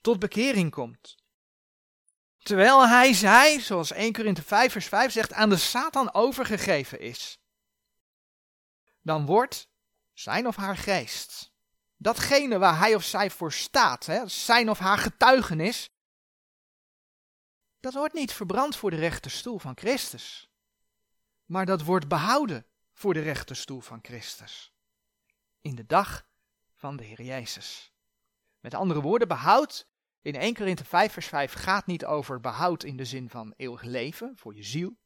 tot 0.00 0.18
bekering 0.18 0.70
komt, 0.70 1.16
terwijl 2.38 2.88
hij 2.88 3.12
zij, 3.12 3.60
zoals 3.60 3.90
1 3.90 4.12
Korinthe 4.12 4.42
5 4.42 4.72
vers 4.72 4.86
5 4.86 5.12
zegt, 5.12 5.32
aan 5.32 5.48
de 5.48 5.56
Satan 5.56 6.14
overgegeven 6.14 7.00
is, 7.00 7.38
dan 9.00 9.26
wordt 9.26 9.68
zijn 10.12 10.46
of 10.46 10.56
haar 10.56 10.76
geest 10.76 11.52
datgene 11.96 12.58
waar 12.58 12.78
hij 12.78 12.94
of 12.94 13.02
zij 13.02 13.30
voor 13.30 13.52
staat, 13.52 14.06
hè, 14.06 14.28
zijn 14.28 14.70
of 14.70 14.78
haar 14.78 14.98
getuigenis, 14.98 15.90
dat 17.84 17.94
wordt 17.94 18.14
niet 18.14 18.32
verbrand 18.32 18.76
voor 18.76 18.90
de 18.90 18.96
rechterstoel 18.96 19.58
van 19.58 19.76
Christus, 19.76 20.48
maar 21.44 21.66
dat 21.66 21.82
wordt 21.82 22.08
behouden 22.08 22.66
voor 22.92 23.14
de 23.14 23.20
rechterstoel 23.20 23.80
van 23.80 23.98
Christus. 24.02 24.72
In 25.60 25.74
de 25.74 25.86
dag 25.86 26.26
van 26.74 26.96
de 26.96 27.04
Heer 27.04 27.22
Jezus. 27.22 27.92
Met 28.60 28.74
andere 28.74 29.00
woorden, 29.00 29.28
behoud 29.28 29.88
in 30.20 30.34
1 30.34 30.54
Korinthe 30.54 30.84
5 30.84 31.12
vers 31.12 31.26
5 31.26 31.52
gaat 31.52 31.86
niet 31.86 32.04
over 32.04 32.40
behoud 32.40 32.82
in 32.82 32.96
de 32.96 33.04
zin 33.04 33.30
van 33.30 33.54
eeuwig 33.56 33.82
leven 33.82 34.36
voor 34.36 34.54
je 34.54 34.62
ziel, 34.62 34.96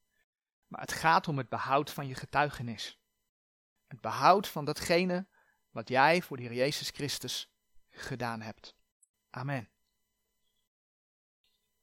maar 0.66 0.80
het 0.80 0.92
gaat 0.92 1.28
om 1.28 1.38
het 1.38 1.48
behoud 1.48 1.90
van 1.90 2.06
je 2.06 2.14
getuigenis. 2.14 3.00
Het 3.86 4.00
behoud 4.00 4.48
van 4.48 4.64
datgene 4.64 5.26
wat 5.70 5.88
jij 5.88 6.22
voor 6.22 6.36
de 6.36 6.42
Heer 6.42 6.54
Jezus 6.54 6.90
Christus 6.90 7.50
gedaan 7.90 8.40
hebt. 8.40 8.74
Amen. 9.30 9.68